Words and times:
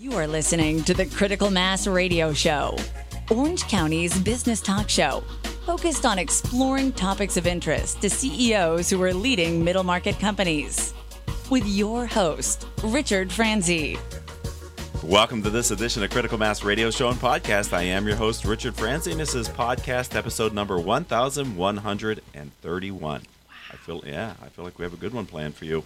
You 0.00 0.14
are 0.14 0.26
listening 0.26 0.82
to 0.84 0.94
the 0.94 1.04
Critical 1.04 1.50
Mass 1.50 1.86
Radio 1.86 2.32
Show, 2.32 2.74
Orange 3.30 3.68
County's 3.68 4.18
business 4.18 4.62
talk 4.62 4.88
show, 4.88 5.22
focused 5.66 6.06
on 6.06 6.18
exploring 6.18 6.92
topics 6.92 7.36
of 7.36 7.46
interest 7.46 8.00
to 8.00 8.08
CEOs 8.08 8.88
who 8.88 9.02
are 9.02 9.12
leading 9.12 9.62
middle 9.62 9.84
market 9.84 10.18
companies. 10.18 10.94
With 11.50 11.66
your 11.66 12.06
host, 12.06 12.66
Richard 12.82 13.30
Franzi. 13.30 13.98
Welcome 15.02 15.42
to 15.42 15.50
this 15.50 15.70
edition 15.70 16.02
of 16.02 16.08
Critical 16.08 16.38
Mass 16.38 16.64
Radio 16.64 16.90
Show 16.90 17.10
and 17.10 17.18
Podcast. 17.18 17.74
I 17.74 17.82
am 17.82 18.06
your 18.06 18.16
host, 18.16 18.46
Richard 18.46 18.74
Franzi, 18.74 19.10
and 19.10 19.20
this 19.20 19.34
is 19.34 19.50
podcast 19.50 20.16
episode 20.16 20.54
number 20.54 20.78
1131. 20.78 23.22
I 23.70 23.76
feel, 23.76 24.02
yeah, 24.06 24.32
I 24.42 24.48
feel 24.48 24.64
like 24.64 24.78
we 24.78 24.82
have 24.82 24.94
a 24.94 24.96
good 24.96 25.12
one 25.12 25.26
planned 25.26 25.56
for 25.56 25.66
you. 25.66 25.84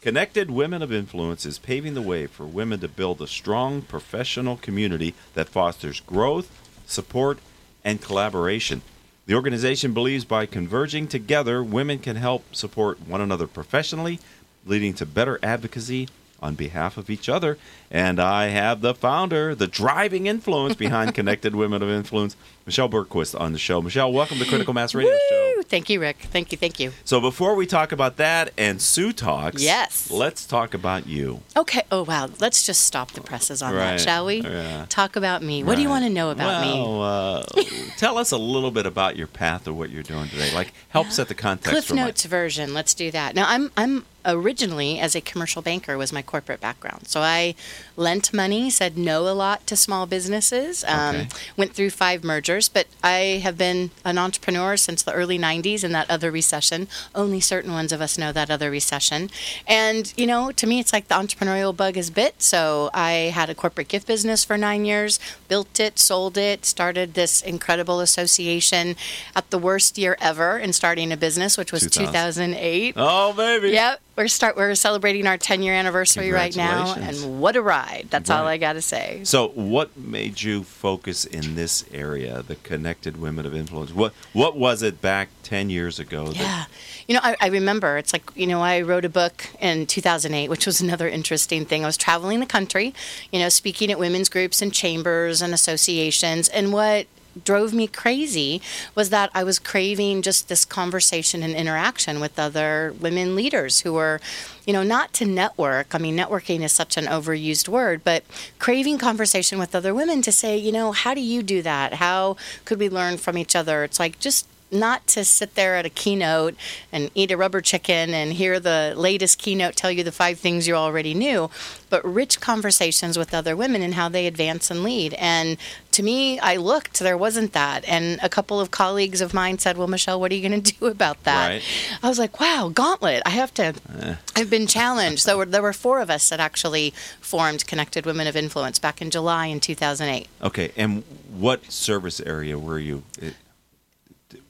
Connected 0.00 0.50
Women 0.50 0.80
of 0.80 0.90
Influence 0.90 1.44
is 1.44 1.58
paving 1.58 1.92
the 1.92 2.00
way 2.00 2.26
for 2.26 2.46
women 2.46 2.80
to 2.80 2.88
build 2.88 3.20
a 3.20 3.26
strong 3.26 3.82
professional 3.82 4.56
community 4.56 5.12
that 5.34 5.50
fosters 5.50 6.00
growth, 6.00 6.50
support, 6.86 7.38
and 7.84 8.00
collaboration. 8.00 8.80
The 9.26 9.34
organization 9.34 9.92
believes 9.92 10.24
by 10.24 10.46
converging 10.46 11.06
together, 11.06 11.62
women 11.62 11.98
can 11.98 12.16
help 12.16 12.54
support 12.56 13.06
one 13.06 13.20
another 13.20 13.46
professionally, 13.46 14.20
leading 14.64 14.94
to 14.94 15.04
better 15.04 15.38
advocacy 15.42 16.08
on 16.40 16.54
behalf 16.54 16.96
of 16.96 17.10
each 17.10 17.28
other. 17.28 17.58
And 17.90 18.18
I 18.18 18.46
have 18.46 18.80
the 18.80 18.94
founder, 18.94 19.54
the 19.54 19.66
driving 19.66 20.26
influence 20.26 20.76
behind 20.76 21.14
Connected 21.14 21.54
Women 21.54 21.82
of 21.82 21.90
Influence, 21.90 22.36
Michelle 22.64 22.88
Bergquist, 22.88 23.38
on 23.38 23.52
the 23.52 23.58
show. 23.58 23.82
Michelle, 23.82 24.10
welcome 24.10 24.38
to 24.38 24.46
Critical 24.46 24.72
Mass 24.72 24.94
Radio 24.94 25.14
Show. 25.28 25.39
Thank 25.70 25.88
you, 25.88 26.00
Rick. 26.00 26.16
Thank 26.32 26.50
you. 26.52 26.58
Thank 26.58 26.80
you. 26.80 26.92
So 27.04 27.20
before 27.20 27.54
we 27.54 27.64
talk 27.64 27.92
about 27.92 28.16
that 28.16 28.52
and 28.58 28.82
Sue 28.82 29.12
talks, 29.12 29.62
Yes. 29.62 30.10
let's 30.10 30.44
talk 30.44 30.74
about 30.74 31.06
you. 31.06 31.42
Okay. 31.56 31.82
Oh, 31.92 32.02
wow. 32.02 32.28
Let's 32.40 32.66
just 32.66 32.82
stop 32.82 33.12
the 33.12 33.20
presses 33.20 33.62
on 33.62 33.72
Right. 33.72 33.92
that, 33.92 34.00
shall 34.00 34.26
we? 34.26 34.40
Yeah. 34.42 34.86
Talk 34.88 35.14
about 35.14 35.42
me. 35.42 35.62
What 35.62 35.76
do 35.76 35.82
you 35.82 35.88
want 35.88 36.04
to 36.04 36.10
know 36.10 36.30
about 36.30 36.62
me? 36.62 36.72
well, 36.72 37.02
uh, 37.02 37.42
tell 37.96 38.18
us 38.18 38.32
a 38.32 38.36
little 38.36 38.72
bit 38.72 38.84
about 38.84 39.16
your 39.16 39.28
path 39.28 39.68
or 39.68 39.72
what 39.72 39.90
you're 39.90 40.02
doing 40.02 40.28
today. 40.28 40.52
Like, 40.52 40.72
help 40.88 41.10
set 41.12 41.28
the 41.28 41.34
context 41.34 41.70
Cliff 41.70 41.84
for 41.84 41.94
my- 41.94 42.02
Notes 42.06 42.24
version. 42.24 42.74
Let's 42.74 42.92
do 42.92 43.10
that. 43.12 43.34
Now, 43.36 43.46
I'm 43.48 43.70
I'm 43.76 44.04
originally 44.24 44.98
as 44.98 45.14
a 45.14 45.20
commercial 45.20 45.62
banker 45.62 45.96
was 45.96 46.12
my 46.12 46.22
corporate 46.22 46.60
background. 46.60 47.08
So 47.08 47.20
I 47.20 47.54
lent 47.96 48.32
money, 48.32 48.70
said 48.70 48.96
no 48.98 49.28
a 49.28 49.34
lot 49.34 49.66
to 49.68 49.76
small 49.76 50.06
businesses. 50.06 50.84
Um, 50.84 51.10
Okay. 51.10 51.28
Went 51.56 51.74
through 51.74 51.90
five 51.90 52.22
mergers, 52.22 52.68
but 52.68 52.86
I 53.02 53.40
have 53.42 53.56
been 53.58 53.90
an 54.04 54.16
entrepreneur 54.18 54.76
since 54.76 55.02
the 55.02 55.12
early 55.12 55.38
'90s 55.38 55.82
in 55.84 55.92
that 55.92 56.08
other 56.10 56.30
recession. 56.30 56.88
Only 57.14 57.40
certain 57.40 57.72
ones 57.72 57.92
of 57.92 58.00
us 58.00 58.16
know 58.18 58.32
that 58.32 58.50
other 58.50 58.70
recession. 58.70 59.30
And 59.66 60.12
you 60.16 60.26
know, 60.26 60.52
to 60.52 60.66
me, 60.66 60.78
it's 60.80 60.92
like 60.92 61.08
the 61.08 61.14
entrepreneurial 61.14 61.76
bug 61.76 61.96
is 61.96 62.10
bit. 62.10 62.42
So 62.42 62.90
I 62.94 63.32
had 63.34 63.50
a 63.50 63.54
corporate 63.54 63.88
gift 63.88 64.06
business 64.06 64.44
for 64.44 64.56
nine 64.56 64.84
years, 64.84 65.18
built 65.48 65.80
it, 65.80 65.98
sold 65.98 66.36
it, 66.38 66.64
started 66.64 67.14
this 67.14 67.42
incredible 67.42 68.00
association 68.00 68.96
at 69.34 69.50
the 69.50 69.58
worst 69.58 69.98
year 69.98 70.16
ever 70.20 70.58
in 70.58 70.72
starting 70.72 71.12
a 71.12 71.16
business, 71.16 71.56
which 71.58 71.72
was 71.72 71.82
2000. 71.90 72.10
2008. 72.52 72.94
Oh, 72.96 73.32
baby. 73.32 73.70
Yep, 73.70 74.00
we're 74.16 74.28
start 74.28 74.56
we're 74.56 74.74
celebrating 74.74 75.26
our 75.26 75.38
10 75.38 75.62
year 75.62 75.74
anniversary 75.74 76.30
right 76.30 76.54
now, 76.54 76.94
and 76.94 77.40
what 77.40 77.56
a 77.56 77.62
ride! 77.62 78.08
That's 78.10 78.28
all 78.30 78.46
I 78.46 78.56
got 78.58 78.74
to 78.74 78.82
say. 78.82 79.20
So, 79.24 79.48
what 79.48 79.96
made 79.96 80.42
you 80.42 80.62
focus 80.64 81.24
in 81.24 81.54
this 81.54 81.84
area, 81.92 82.42
the 82.42 82.56
connected 82.56 83.18
women 83.20 83.46
of 83.46 83.54
influence? 83.54 83.92
What 83.94 84.12
What 84.32 84.56
was 84.56 84.82
it 84.82 85.00
back 85.00 85.28
ten 85.42 85.70
years 85.70 85.98
ago? 85.98 86.26
that- 86.28 86.36
Yeah. 86.36 86.64
You 87.08 87.14
know, 87.14 87.20
I, 87.24 87.36
I 87.40 87.46
remember 87.48 87.96
it's 87.98 88.12
like, 88.12 88.30
you 88.36 88.46
know, 88.46 88.60
I 88.62 88.82
wrote 88.82 89.04
a 89.04 89.08
book 89.08 89.48
in 89.60 89.86
2008, 89.86 90.48
which 90.48 90.64
was 90.64 90.80
another 90.80 91.08
interesting 91.08 91.64
thing. 91.64 91.82
I 91.82 91.86
was 91.88 91.96
traveling 91.96 92.38
the 92.38 92.46
country, 92.46 92.94
you 93.32 93.40
know, 93.40 93.48
speaking 93.48 93.90
at 93.90 93.98
women's 93.98 94.28
groups 94.28 94.62
and 94.62 94.72
chambers 94.72 95.42
and 95.42 95.52
associations. 95.52 96.48
And 96.48 96.72
what 96.72 97.06
drove 97.44 97.72
me 97.72 97.86
crazy 97.86 98.60
was 98.94 99.10
that 99.10 99.30
I 99.34 99.44
was 99.44 99.58
craving 99.58 100.22
just 100.22 100.48
this 100.48 100.64
conversation 100.64 101.42
and 101.42 101.54
interaction 101.54 102.20
with 102.20 102.38
other 102.38 102.94
women 103.00 103.34
leaders 103.34 103.80
who 103.80 103.92
were, 103.92 104.20
you 104.66 104.72
know, 104.72 104.82
not 104.82 105.12
to 105.14 105.24
network. 105.24 105.94
I 105.94 105.98
mean, 105.98 106.16
networking 106.16 106.60
is 106.62 106.72
such 106.72 106.96
an 106.96 107.06
overused 107.06 107.68
word, 107.68 108.02
but 108.04 108.24
craving 108.58 108.98
conversation 108.98 109.58
with 109.58 109.74
other 109.74 109.94
women 109.94 110.22
to 110.22 110.32
say, 110.32 110.56
you 110.56 110.72
know, 110.72 110.92
how 110.92 111.14
do 111.14 111.20
you 111.20 111.42
do 111.42 111.62
that? 111.62 111.94
How 111.94 112.36
could 112.64 112.78
we 112.78 112.88
learn 112.88 113.16
from 113.16 113.38
each 113.38 113.54
other? 113.54 113.84
It's 113.84 114.00
like 114.00 114.18
just 114.18 114.46
not 114.72 115.06
to 115.08 115.24
sit 115.24 115.54
there 115.54 115.76
at 115.76 115.86
a 115.86 115.90
keynote 115.90 116.54
and 116.92 117.10
eat 117.14 117.30
a 117.30 117.36
rubber 117.36 117.60
chicken 117.60 118.14
and 118.14 118.32
hear 118.34 118.60
the 118.60 118.94
latest 118.96 119.38
keynote 119.38 119.76
tell 119.76 119.90
you 119.90 120.04
the 120.04 120.12
five 120.12 120.38
things 120.38 120.68
you 120.68 120.74
already 120.74 121.14
knew, 121.14 121.50
but 121.88 122.04
rich 122.04 122.40
conversations 122.40 123.18
with 123.18 123.34
other 123.34 123.56
women 123.56 123.82
and 123.82 123.94
how 123.94 124.08
they 124.08 124.26
advance 124.26 124.70
and 124.70 124.82
lead. 124.82 125.14
And 125.14 125.56
to 125.92 126.02
me, 126.02 126.38
I 126.38 126.56
looked, 126.56 126.98
there 127.00 127.16
wasn't 127.16 127.52
that. 127.52 127.84
And 127.88 128.18
a 128.22 128.28
couple 128.28 128.60
of 128.60 128.70
colleagues 128.70 129.20
of 129.20 129.34
mine 129.34 129.58
said, 129.58 129.76
Well, 129.76 129.88
Michelle, 129.88 130.20
what 130.20 130.30
are 130.32 130.34
you 130.34 130.48
going 130.48 130.62
to 130.62 130.72
do 130.74 130.86
about 130.86 131.22
that? 131.24 131.48
Right. 131.48 131.62
I 132.02 132.08
was 132.08 132.18
like, 132.18 132.40
Wow, 132.40 132.70
gauntlet. 132.72 133.22
I 133.26 133.30
have 133.30 133.52
to, 133.54 133.74
eh. 134.00 134.16
I've 134.36 134.50
been 134.50 134.66
challenged. 134.66 135.22
So 135.22 135.44
there 135.44 135.62
were 135.62 135.72
four 135.72 136.00
of 136.00 136.10
us 136.10 136.28
that 136.28 136.40
actually 136.40 136.94
formed 137.20 137.66
Connected 137.66 138.06
Women 138.06 138.26
of 138.26 138.36
Influence 138.36 138.78
back 138.78 139.02
in 139.02 139.10
July 139.10 139.46
in 139.46 139.60
2008. 139.60 140.28
Okay, 140.42 140.72
and 140.76 141.02
what 141.30 141.70
service 141.70 142.20
area 142.20 142.58
were 142.58 142.78
you? 142.78 143.02
It, 143.18 143.34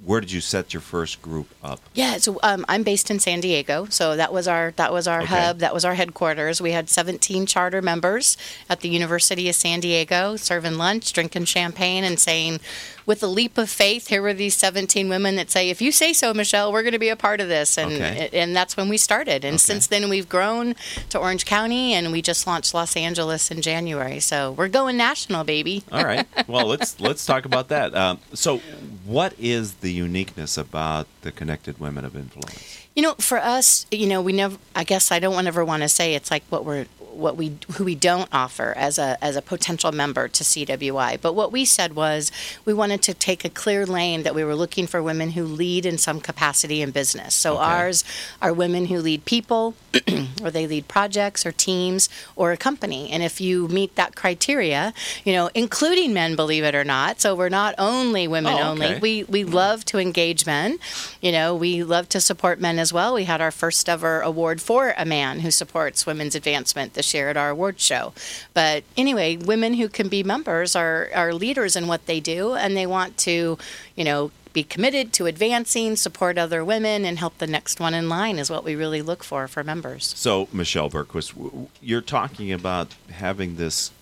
where 0.04 0.20
did 0.20 0.32
you 0.32 0.40
set 0.40 0.72
your 0.72 0.80
first 0.80 1.20
group 1.20 1.46
up? 1.62 1.80
Yeah, 1.94 2.16
so 2.18 2.38
um, 2.42 2.64
I'm 2.68 2.82
based 2.82 3.10
in 3.10 3.18
San 3.18 3.40
Diego, 3.40 3.86
so 3.90 4.16
that 4.16 4.32
was 4.32 4.48
our 4.48 4.72
that 4.76 4.92
was 4.92 5.06
our 5.06 5.22
Okay. 5.22 5.26
hub, 5.34 5.58
that 5.58 5.74
was 5.74 5.84
our 5.84 5.94
headquarters. 5.94 6.60
We 6.60 6.72
had 6.72 6.88
17 6.88 7.44
charter 7.46 7.82
members 7.82 8.36
at 8.68 8.80
the 8.80 8.88
University 8.88 9.48
of 9.48 9.54
San 9.54 9.80
Diego, 9.80 10.36
serving 10.36 10.76
lunch, 10.78 11.12
drinking 11.12 11.44
champagne, 11.46 12.02
and 12.04 12.18
saying, 12.18 12.60
with 13.06 13.22
a 13.22 13.26
leap 13.26 13.58
of 13.58 13.68
faith, 13.68 14.06
here 14.08 14.22
were 14.22 14.32
these 14.34 14.54
17 14.54 15.08
women 15.08 15.34
that 15.36 15.50
say, 15.50 15.68
"If 15.68 15.82
you 15.82 15.90
say 15.92 16.12
so, 16.12 16.32
Michelle, 16.32 16.72
we're 16.72 16.82
going 16.82 16.92
to 16.92 16.98
be 16.98 17.08
a 17.08 17.16
part 17.16 17.40
of 17.40 17.48
this," 17.48 17.76
and 17.76 17.92
Okay. 17.92 18.30
and 18.32 18.54
that's 18.56 18.76
when 18.76 18.88
we 18.88 18.96
started. 18.96 19.44
And 19.44 19.54
Okay. 19.54 19.58
since 19.58 19.86
then, 19.88 20.08
we've 20.08 20.28
grown 20.28 20.76
to 21.10 21.18
Orange 21.18 21.44
County, 21.44 21.92
and 21.94 22.12
we 22.12 22.22
just 22.22 22.46
launched 22.46 22.72
Los 22.72 22.96
Angeles 22.96 23.50
in 23.50 23.60
January. 23.62 24.20
So 24.20 24.52
we're 24.52 24.68
going 24.68 24.96
national, 24.96 25.44
baby. 25.44 25.82
All 25.92 26.04
right. 26.04 26.26
Well, 26.46 26.66
let's 26.66 27.00
let's 27.00 27.26
talk 27.26 27.44
about 27.44 27.68
that. 27.68 27.94
Um, 27.94 28.18
so, 28.34 28.58
what 29.04 29.34
is 29.38 29.74
the 29.74 29.89
uniqueness 29.90 30.56
about 30.56 31.06
the 31.22 31.32
connected 31.32 31.78
women 31.78 32.04
of 32.04 32.16
influence? 32.16 32.86
You 32.94 33.02
know, 33.02 33.14
for 33.14 33.38
us, 33.38 33.86
you 33.90 34.06
know, 34.06 34.20
we 34.20 34.32
never. 34.32 34.56
I 34.74 34.84
guess 34.84 35.12
I 35.12 35.18
don't 35.18 35.46
ever 35.46 35.64
want 35.64 35.82
to 35.82 35.88
say 35.88 36.14
it's 36.14 36.30
like 36.30 36.42
what 36.48 36.64
we're 36.64 36.86
what 37.20 37.36
we 37.36 37.56
who 37.74 37.84
we 37.84 37.94
don't 37.94 38.28
offer 38.32 38.72
as 38.76 38.98
a 38.98 39.16
as 39.22 39.36
a 39.36 39.42
potential 39.42 39.92
member 39.92 40.26
to 40.28 40.42
CWI. 40.44 41.20
But 41.20 41.34
what 41.34 41.52
we 41.52 41.64
said 41.64 41.94
was 41.94 42.32
we 42.64 42.72
wanted 42.74 43.02
to 43.02 43.14
take 43.14 43.44
a 43.44 43.50
clear 43.50 43.86
lane 43.86 44.22
that 44.24 44.34
we 44.34 44.42
were 44.44 44.54
looking 44.56 44.86
for 44.86 45.02
women 45.02 45.30
who 45.32 45.44
lead 45.44 45.84
in 45.86 45.98
some 45.98 46.20
capacity 46.20 46.82
in 46.82 46.90
business. 46.90 47.34
So 47.34 47.54
Okay. 47.54 47.64
ours 47.64 48.04
are 48.40 48.52
women 48.52 48.86
who 48.86 48.98
lead 49.00 49.24
people, 49.24 49.74
or 50.42 50.50
they 50.50 50.66
lead 50.66 50.88
projects 50.88 51.44
or 51.44 51.52
teams 51.52 52.08
or 52.36 52.52
a 52.52 52.56
company. 52.56 53.10
And 53.10 53.22
if 53.22 53.40
you 53.40 53.68
meet 53.68 53.94
that 53.96 54.14
criteria, 54.16 54.94
you 55.24 55.32
know, 55.32 55.50
including 55.54 56.12
men, 56.14 56.36
believe 56.36 56.64
it 56.64 56.74
or 56.74 56.84
not. 56.84 57.20
So 57.20 57.34
we're 57.34 57.48
not 57.48 57.74
only 57.78 58.26
women 58.28 58.54
Oh, 58.56 58.70
only. 58.70 58.86
okay. 58.86 58.98
We 59.00 59.24
we 59.24 59.44
love 59.44 59.84
to 59.86 59.98
engage 59.98 60.46
men. 60.46 60.78
You 61.20 61.32
know, 61.32 61.54
we 61.54 61.82
love 61.84 62.08
to 62.10 62.20
support 62.20 62.60
men 62.60 62.78
as 62.78 62.92
well. 62.92 63.14
We 63.14 63.24
had 63.24 63.40
our 63.40 63.50
first 63.50 63.88
ever 63.88 64.20
award 64.20 64.60
for 64.62 64.94
a 64.96 65.04
man 65.04 65.40
who 65.40 65.50
supports 65.50 66.06
women's 66.06 66.34
advancement 66.34 66.94
this 66.94 67.09
year 67.14 67.28
at 67.28 67.36
our 67.36 67.50
award 67.50 67.80
show. 67.80 68.12
But 68.54 68.84
anyway, 68.96 69.36
women 69.36 69.74
who 69.74 69.88
can 69.88 70.08
be 70.08 70.22
members 70.22 70.74
are 70.76 71.08
are 71.14 71.32
leaders 71.34 71.76
in 71.76 71.86
what 71.86 72.06
they 72.06 72.20
do, 72.20 72.54
and 72.54 72.76
they 72.76 72.86
want 72.86 73.16
to, 73.18 73.58
you 73.96 74.04
know. 74.04 74.30
Be 74.52 74.64
committed 74.64 75.12
to 75.12 75.26
advancing, 75.26 75.94
support 75.94 76.36
other 76.36 76.64
women, 76.64 77.04
and 77.04 77.20
help 77.20 77.38
the 77.38 77.46
next 77.46 77.78
one 77.78 77.94
in 77.94 78.08
line 78.08 78.36
is 78.36 78.50
what 78.50 78.64
we 78.64 78.74
really 78.74 79.00
look 79.00 79.22
for 79.22 79.46
for 79.46 79.62
members. 79.62 80.12
So, 80.16 80.48
Michelle 80.52 80.90
Bergquist, 80.90 81.36
w- 81.36 81.68
you're 81.80 82.00
talking 82.00 82.50
about 82.50 82.96
having 83.12 83.54
this 83.54 83.92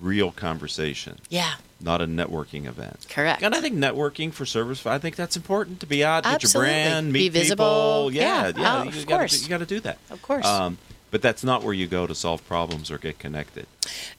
real 0.00 0.30
conversation, 0.30 1.18
Yeah, 1.28 1.54
not 1.80 2.00
a 2.00 2.06
networking 2.06 2.66
event. 2.66 3.04
Correct. 3.10 3.42
And 3.42 3.52
I 3.52 3.60
think 3.60 3.74
networking 3.76 4.32
for 4.32 4.46
service, 4.46 4.86
I 4.86 4.98
think 4.98 5.16
that's 5.16 5.36
important 5.36 5.80
to 5.80 5.86
be 5.86 6.04
out, 6.04 6.22
get 6.22 6.28
your 6.30 6.34
Absolutely. 6.36 6.70
brand, 6.72 7.12
Be 7.12 7.18
meet 7.24 7.32
visible. 7.32 7.64
people. 7.64 8.10
Yeah, 8.12 8.46
Yeah. 8.46 8.52
yeah, 8.58 8.78
Oh, 8.78 8.82
you 8.84 8.88
of 8.90 9.06
gotta 9.08 9.18
course. 9.22 9.42
you 9.42 9.48
got 9.48 9.58
to 9.58 9.66
do 9.66 9.80
that. 9.80 9.98
Of 10.08 10.22
course. 10.22 10.46
Um, 10.46 10.78
but 11.10 11.22
that's 11.22 11.44
not 11.44 11.62
where 11.62 11.74
you 11.74 11.86
go 11.86 12.06
to 12.06 12.14
solve 12.14 12.46
problems 12.46 12.90
or 12.90 12.98
get 12.98 13.18
connected. 13.18 13.66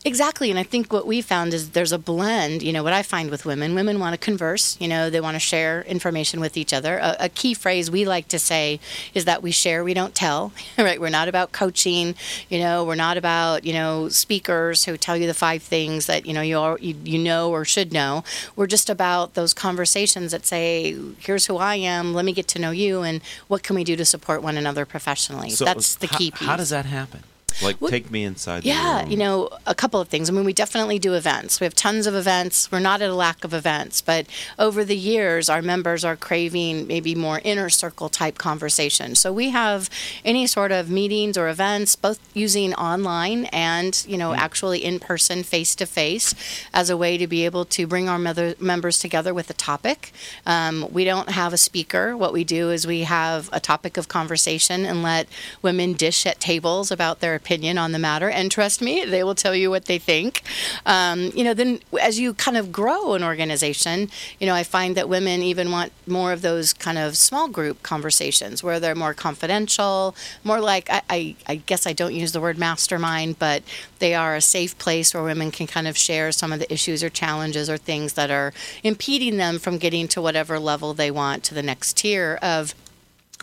Exactly. 0.04 0.50
And 0.50 0.58
I 0.58 0.64
think 0.64 0.92
what 0.92 1.06
we 1.06 1.22
found 1.22 1.54
is 1.54 1.72
there's 1.72 1.92
a 1.92 2.00
blend. 2.00 2.64
You 2.64 2.74
know, 2.74 2.82
what 2.84 2.94
I 2.94 3.04
find 3.04 3.30
with 3.30 3.46
women, 3.46 3.76
women 3.76 4.00
want 4.00 4.14
to 4.14 4.18
converse, 4.18 4.76
you 4.80 4.88
know, 4.88 5.10
they 5.10 5.22
want 5.22 5.36
to 5.36 5.40
share 5.40 5.84
information 5.84 6.40
with 6.40 6.58
each 6.58 6.74
other. 6.74 6.98
A, 6.98 7.16
a 7.20 7.30
key 7.30 7.54
phrase 7.54 7.92
we 7.92 8.06
like 8.06 8.28
to 8.30 8.40
say 8.40 8.80
is 9.14 9.26
that 9.26 9.44
we 9.44 9.52
share, 9.52 9.84
we 9.84 9.94
don't 9.94 10.16
tell, 10.16 10.52
right? 10.78 11.00
We're 11.00 11.10
not 11.10 11.28
about 11.28 11.52
coaching, 11.52 12.16
you 12.50 12.58
know, 12.60 12.84
we're 12.84 12.96
not 12.96 13.18
about, 13.18 13.64
you 13.64 13.74
know, 13.74 14.10
speakers 14.10 14.86
who 14.86 14.98
tell 14.98 15.16
you 15.16 15.28
the 15.28 15.34
five 15.36 15.62
things 15.62 16.08
that, 16.08 16.26
you 16.26 16.34
know, 16.34 16.42
you, 16.42 16.78
you, 16.82 16.96
you 17.04 17.20
know 17.20 17.52
or 17.52 17.64
should 17.64 17.94
know. 17.94 18.24
We're 18.56 18.68
just 18.68 18.90
about 18.90 19.36
those 19.36 19.54
conversations 19.54 20.32
that 20.32 20.46
say, 20.48 20.98
here's 21.20 21.46
who 21.46 21.58
I 21.58 21.76
am, 21.76 22.16
let 22.16 22.26
me 22.26 22.34
get 22.34 22.48
to 22.50 22.60
know 22.60 22.72
you, 22.72 23.04
and 23.04 23.22
what 23.48 23.62
can 23.62 23.76
we 23.76 23.84
do 23.84 23.96
to 23.96 24.06
support 24.06 24.42
one 24.42 24.58
another 24.58 24.86
professionally. 24.86 25.52
So 25.52 25.66
That's 25.66 25.96
the 25.96 26.08
how- 26.08 26.18
key 26.18 26.32
piece. 26.32 26.48
How 26.48 26.56
does 26.56 26.70
that 26.72 26.86
happen? 26.86 27.24
Like, 27.62 27.80
Well, 27.82 27.92
take 27.92 28.10
me 28.12 28.24
inside. 28.24 28.64
the 28.64 28.70
Yeah, 28.70 29.06
you 29.06 29.18
know, 29.18 29.50
a 29.66 29.76
couple 29.76 30.00
of 30.00 30.08
things. 30.08 30.30
I 30.30 30.34
mean, 30.34 30.46
we 30.46 30.54
definitely 30.54 31.00
do 31.00 31.14
events. 31.14 31.60
We 31.60 31.66
have 31.66 31.76
tons 31.76 32.08
of 32.08 32.16
events. 32.16 32.72
We're 32.72 32.80
not 32.80 33.02
at 33.02 33.10
a 33.10 33.16
lack 33.16 33.44
of 33.44 33.54
events, 33.54 34.02
but 34.02 34.26
over 34.58 34.84
the 34.84 34.96
years, 34.96 35.50
our 35.50 35.62
members 35.62 36.04
are 36.04 36.16
craving 36.16 36.88
maybe 36.88 37.16
more 37.16 37.42
inner 37.44 37.70
circle 37.70 38.10
type 38.10 38.38
conversation. 38.38 39.16
So 39.16 39.32
we 39.34 39.50
have 39.50 39.90
any 40.24 40.48
sort 40.48 40.72
of 40.72 40.90
meetings 40.90 41.38
or 41.38 41.50
events, 41.50 41.96
both 41.96 42.20
using 42.34 42.74
online 42.76 43.46
and, 43.46 44.04
you 44.08 44.18
know, 44.18 44.34
actually 44.34 44.84
in 44.84 45.00
person, 45.00 45.44
face 45.44 45.76
to 45.76 45.86
face, 45.86 46.34
as 46.74 46.90
a 46.90 46.98
way 46.98 47.18
to 47.18 47.28
be 47.28 47.46
able 47.46 47.66
to 47.66 47.88
bring 47.88 48.08
our 48.10 48.20
mother- 48.20 48.56
members 48.60 49.00
together 49.00 49.34
with 49.34 49.50
a 49.50 49.54
topic. 49.54 50.12
Um, 50.46 50.88
we 50.92 51.04
don't 51.06 51.30
have 51.30 51.54
a 51.54 51.58
speaker. 51.58 52.16
What 52.18 52.34
we 52.34 52.44
do 52.44 52.70
is 52.72 52.86
we 52.88 53.02
have 53.02 53.50
a 53.52 53.60
topic 53.60 53.98
of 53.98 54.08
conversation 54.08 54.86
and 54.86 55.04
let 55.04 55.28
women 55.62 55.94
dish 55.94 56.26
at 56.26 56.40
tables 56.40 56.92
about 56.92 57.20
their 57.20 57.36
opinion 57.42 57.78
on 57.78 57.92
the 57.92 58.00
matter. 58.00 58.30
And 58.30 58.52
trust 58.52 58.82
me, 58.82 59.04
they 59.04 59.24
will 59.24 59.36
tell 59.36 59.56
you 59.56 59.70
what 59.72 59.86
they 59.86 59.98
think. 59.98 60.44
Um, 60.86 61.32
you 61.34 61.44
know, 61.44 61.56
then 61.56 61.80
as 62.00 62.20
you 62.20 62.34
kind 62.36 62.56
of 62.56 62.72
grow 62.72 63.14
an 63.14 63.24
organization, 63.24 64.10
you 64.40 64.46
know, 64.48 64.54
I 64.54 64.64
find 64.64 64.96
that 64.96 65.10
women 65.10 65.42
even 65.42 65.72
want 65.72 65.92
more 66.06 66.32
of 66.34 66.42
those 66.42 66.74
kind 66.74 66.98
of 66.98 67.18
small 67.18 67.48
group 67.48 67.82
conversations 67.82 68.64
where 68.64 68.80
they're 68.80 68.96
more 69.06 69.16
confidential, 69.16 70.16
more 70.44 70.60
like, 70.60 70.88
I, 70.90 71.02
I, 71.10 71.36
I 71.48 71.56
guess 71.56 71.88
I 71.88 71.94
don't 71.94 72.14
use 72.14 72.32
the 72.32 72.42
word 72.42 72.58
mastermind, 72.58 73.40
but 73.40 73.64
they 73.98 74.14
are 74.14 74.36
a 74.36 74.42
safe 74.42 74.78
place 74.78 75.14
where 75.14 75.24
women 75.24 75.50
can 75.50 75.68
kind 75.68 75.88
of 75.88 75.98
share 75.98 76.32
some 76.32 76.54
of 76.54 76.60
the 76.60 76.72
issues 76.72 77.04
or 77.04 77.10
challenges 77.10 77.70
or 77.70 77.78
things 77.78 78.14
that 78.14 78.30
are 78.30 78.54
impeding 78.84 79.38
them 79.38 79.58
from 79.58 79.78
getting 79.78 80.08
to 80.10 80.22
whatever 80.22 80.60
level 80.60 80.94
they 80.94 81.12
want 81.12 81.44
to 81.46 81.54
the 81.56 81.64
next 81.64 81.98
tier 81.98 82.38
of 82.42 82.76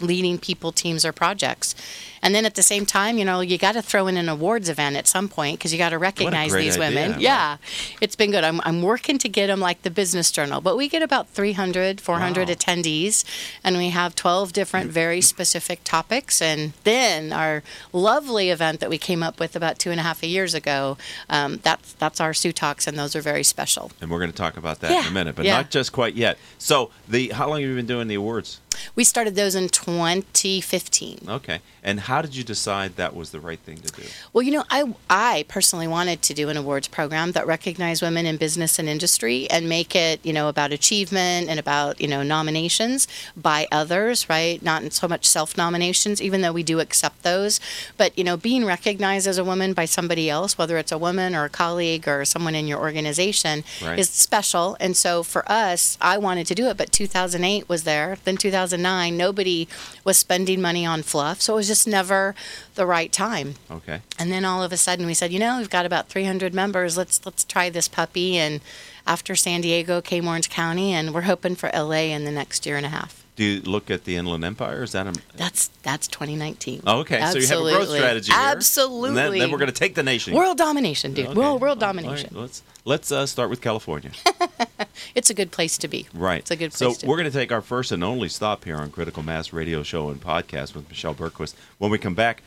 leading 0.00 0.38
people, 0.38 0.72
teams, 0.72 1.04
or 1.04 1.12
projects. 1.12 1.74
And 2.22 2.34
then 2.34 2.44
at 2.44 2.54
the 2.54 2.62
same 2.62 2.84
time, 2.86 3.18
you 3.18 3.24
know, 3.24 3.40
you 3.40 3.58
got 3.58 3.72
to 3.72 3.82
throw 3.82 4.06
in 4.06 4.16
an 4.16 4.28
awards 4.28 4.68
event 4.68 4.96
at 4.96 5.06
some 5.06 5.28
point 5.28 5.58
because 5.58 5.72
you 5.72 5.78
got 5.78 5.90
to 5.90 5.98
recognize 5.98 6.52
these 6.52 6.76
idea. 6.78 6.88
women. 7.00 7.20
Yeah, 7.20 7.56
it's 8.00 8.16
been 8.16 8.30
good. 8.30 8.44
I'm, 8.44 8.60
I'm 8.64 8.82
working 8.82 9.18
to 9.18 9.28
get 9.28 9.46
them 9.48 9.60
like 9.60 9.82
the 9.82 9.90
Business 9.90 10.30
Journal, 10.30 10.60
but 10.60 10.76
we 10.76 10.88
get 10.88 11.02
about 11.02 11.28
300, 11.28 12.00
400 12.00 12.48
Wow. 12.48 12.54
attendees, 12.54 13.24
and 13.64 13.76
we 13.76 13.90
have 13.90 14.14
12 14.14 14.52
different 14.52 14.90
very 14.90 15.20
specific 15.20 15.80
topics. 15.84 16.40
And 16.42 16.72
then 16.84 17.32
our 17.32 17.62
lovely 17.92 18.50
event 18.50 18.80
that 18.80 18.90
we 18.90 18.98
came 18.98 19.22
up 19.22 19.40
with 19.40 19.54
about 19.56 19.78
two 19.78 19.90
and 19.90 20.00
a 20.00 20.02
half 20.02 20.22
years 20.22 20.54
ago, 20.54 20.96
um, 21.30 21.60
that's, 21.62 21.92
that's 21.94 22.20
our 22.20 22.34
Sue 22.34 22.52
Talks, 22.52 22.86
and 22.86 22.98
those 22.98 23.14
are 23.16 23.20
very 23.20 23.42
special. 23.44 23.90
and 24.00 24.10
we're 24.10 24.18
going 24.18 24.30
to 24.32 24.36
talk 24.36 24.56
about 24.56 24.80
that 24.80 24.90
in 24.90 25.10
a 25.10 25.14
minute, 25.14 25.36
but 25.36 25.44
yeah. 25.44 25.56
not 25.56 25.70
just 25.70 25.92
quite 25.92 26.14
yet. 26.14 26.38
So, 26.58 26.90
the 27.08 27.28
how 27.28 27.48
long 27.48 27.60
have 27.60 27.68
you 27.68 27.74
been 27.76 27.86
doing 27.86 28.08
the 28.08 28.14
awards? 28.16 28.60
We 28.94 29.02
started 29.04 29.34
those 29.34 29.54
in 29.54 29.68
2015. 29.68 31.18
Okay, 31.28 31.60
and 31.88 32.00
how 32.00 32.20
did 32.20 32.36
you 32.36 32.44
decide 32.44 32.90
that 32.96 33.16
was 33.16 33.30
the 33.30 33.40
right 33.40 33.58
thing 33.60 33.78
to 33.78 33.90
do? 34.00 34.06
Well, 34.32 34.42
you 34.42 34.52
know, 34.52 34.64
I 34.78 34.80
I 35.08 35.46
personally 35.48 35.88
wanted 35.88 36.20
to 36.28 36.34
do 36.34 36.50
an 36.50 36.56
awards 36.62 36.86
program 36.86 37.32
that 37.32 37.46
recognized 37.46 38.02
women 38.02 38.26
in 38.26 38.36
business 38.36 38.78
and 38.78 38.86
industry 38.96 39.48
and 39.54 39.70
make 39.70 39.96
it, 39.96 40.20
you 40.22 40.34
know, 40.34 40.48
about 40.54 40.70
achievement 40.70 41.48
and 41.48 41.58
about, 41.58 41.98
you 42.02 42.08
know, 42.12 42.22
nominations 42.22 43.08
by 43.34 43.66
others, 43.72 44.28
right? 44.28 44.62
Not 44.62 44.92
so 44.92 45.08
much 45.08 45.24
self-nominations, 45.24 46.20
even 46.20 46.42
though 46.42 46.52
we 46.52 46.62
do 46.62 46.78
accept 46.78 47.22
those, 47.22 47.58
but 47.96 48.10
you 48.18 48.24
know, 48.24 48.36
being 48.36 48.66
recognized 48.66 49.26
as 49.26 49.38
a 49.38 49.44
woman 49.44 49.72
by 49.72 49.86
somebody 49.86 50.28
else, 50.28 50.58
whether 50.58 50.76
it's 50.76 50.92
a 50.92 50.98
woman 50.98 51.34
or 51.34 51.44
a 51.46 51.48
colleague 51.62 52.06
or 52.06 52.22
someone 52.26 52.54
in 52.54 52.66
your 52.66 52.80
organization, 52.80 53.64
Right. 53.82 53.98
is 53.98 54.10
special. 54.10 54.76
And 54.78 54.94
so 54.94 55.22
for 55.22 55.42
us, 55.50 55.96
I 56.02 56.18
wanted 56.18 56.46
to 56.48 56.54
do 56.54 56.66
it, 56.68 56.76
but 56.76 56.92
2008 56.92 57.66
was 57.66 57.84
there. 57.84 58.18
Then 58.24 58.36
2009, 58.36 59.16
nobody 59.16 59.68
was 60.04 60.18
spending 60.18 60.60
money 60.60 60.84
on 60.84 61.02
fluff, 61.02 61.40
so 61.40 61.54
it 61.54 61.56
was 61.56 61.68
just 61.68 61.77
never 61.86 62.34
the 62.74 62.86
right 62.86 63.12
time. 63.12 63.54
Okay, 63.70 64.00
And 64.18 64.30
then 64.32 64.44
all 64.44 64.62
of 64.62 64.72
a 64.72 64.76
sudden 64.76 65.06
we 65.06 65.14
said, 65.14 65.32
you 65.32 65.38
know, 65.38 65.58
we've 65.58 65.70
got 65.70 65.86
about 65.86 66.08
300 66.08 66.54
members. 66.54 66.96
Let's 66.96 67.24
let's 67.24 67.44
try 67.44 67.70
this 67.70 67.88
puppy. 67.88 68.36
And 68.36 68.60
after 69.06 69.34
San 69.34 69.60
Diego 69.62 70.00
came 70.00 70.28
Orange 70.28 70.50
County, 70.50 70.92
and 70.92 71.14
we're 71.14 71.22
hoping 71.22 71.54
for 71.56 71.70
LA 71.74 72.12
in 72.12 72.24
the 72.24 72.30
next 72.30 72.66
year 72.66 72.76
and 72.76 72.84
a 72.84 72.90
half. 72.90 73.24
do 73.36 73.44
you 73.44 73.60
look 73.62 73.90
at 73.90 74.04
the 74.04 74.16
Inland 74.16 74.44
Empire? 74.44 74.82
Is 74.82 74.92
that 74.92 75.06
a 75.06 75.14
That's 75.36 75.68
that's 75.82 76.08
2019. 76.08 76.82
Oh, 76.86 77.00
okay? 77.00 77.24
So 77.30 77.38
you 77.38 77.46
have 77.46 77.58
a 77.58 77.62
growth 77.62 77.88
strategy 77.88 78.32
here. 78.32 78.40
Absolutely. 78.40 79.08
And 79.08 79.16
then, 79.16 79.38
then 79.38 79.50
we're 79.50 79.58
going 79.58 79.72
to 79.72 79.80
take 79.84 79.94
the 79.94 80.02
nation. 80.02 80.34
World 80.34 80.58
domination, 80.58 81.14
dude. 81.14 81.26
Okay. 81.26 81.34
World 81.34 81.60
world 81.60 81.80
right, 81.80 81.86
domination. 81.86 82.30
Let's 82.34 82.62
let's 82.84 83.10
uh, 83.12 83.26
start 83.26 83.48
with 83.50 83.60
California. 83.60 84.10
It's 85.14 85.30
a 85.30 85.34
good 85.34 85.50
place 85.50 85.78
to 85.78 85.88
be. 85.88 86.06
Right. 86.14 86.40
It's 86.40 86.50
a 86.50 86.56
good 86.56 86.72
So 86.72 86.86
place 86.86 86.98
to 86.98 87.06
we're 87.06 87.16
going 87.16 87.30
to 87.30 87.36
take 87.36 87.52
our 87.52 87.62
first 87.62 87.92
and 87.92 88.02
only 88.04 88.28
stop 88.28 88.64
here 88.64 88.76
on 88.76 88.90
Critical 88.90 89.22
Mass 89.22 89.52
Radio 89.52 89.82
Show 89.82 90.08
and 90.10 90.20
Podcast 90.20 90.74
with 90.74 90.88
Michelle 90.88 91.14
Bergquist. 91.14 91.54
When 91.78 91.90
we 91.90 91.98
come 91.98 92.14
back, 92.14 92.42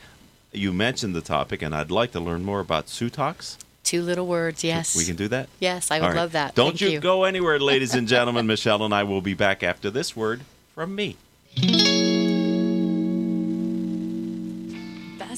you 0.52 0.72
mentioned 0.72 1.14
the 1.14 1.20
topic, 1.20 1.62
and 1.62 1.74
I'd 1.74 1.90
like 1.90 2.12
to 2.12 2.20
learn 2.20 2.44
more 2.44 2.60
about 2.60 2.88
Sue 2.88 3.10
Talks. 3.10 3.58
Two 3.84 4.02
little 4.02 4.26
words. 4.26 4.62
Yes. 4.62 4.96
We 4.96 5.04
can 5.04 5.16
do 5.16 5.28
that. 5.28 5.48
Yes, 5.58 5.90
I 5.90 5.98
would 5.98 6.06
right. 6.06 6.16
love 6.16 6.32
that. 6.32 6.54
Don't 6.54 6.70
Thank 6.70 6.80
you, 6.82 6.88
you. 6.90 7.00
go 7.00 7.24
anywhere, 7.24 7.58
ladies 7.58 7.94
and 7.94 8.06
gentlemen. 8.06 8.46
Michelle 8.52 8.84
and 8.84 8.94
I 8.94 9.02
will 9.02 9.22
be 9.22 9.34
back 9.34 9.62
after 9.62 9.90
this 9.90 10.14
word 10.16 10.42
from 10.74 10.94
me. 10.94 11.16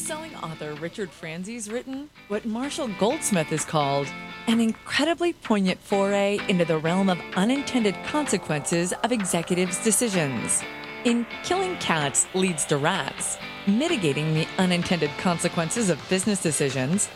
Best-selling 0.05 0.37
author 0.37 0.75
Richard 0.75 1.09
Franzi's 1.09 1.71
written 1.71 2.11
what 2.29 2.45
Marshall 2.45 2.89
Goldsmith 2.99 3.47
has 3.47 3.65
called 3.65 4.07
an 4.49 4.61
incredibly 4.61 5.33
poignant 5.33 5.81
foray 5.81 6.39
into 6.47 6.67
the 6.67 6.77
realm 6.77 7.09
of 7.09 7.19
unintended 7.37 7.97
consequences 8.05 8.93
of 9.03 9.13
executives' 9.13 9.83
decisions. 9.83 10.63
In 11.07 11.27
Killing 11.43 11.79
Cats 11.79 12.27
Leads 12.35 12.67
to 12.67 12.77
Rats, 12.77 13.39
mitigating 13.67 14.35
the 14.35 14.47
unintended 14.59 15.09
consequences 15.17 15.89
of 15.89 15.99
business 16.11 16.43
decisions, 16.43 17.09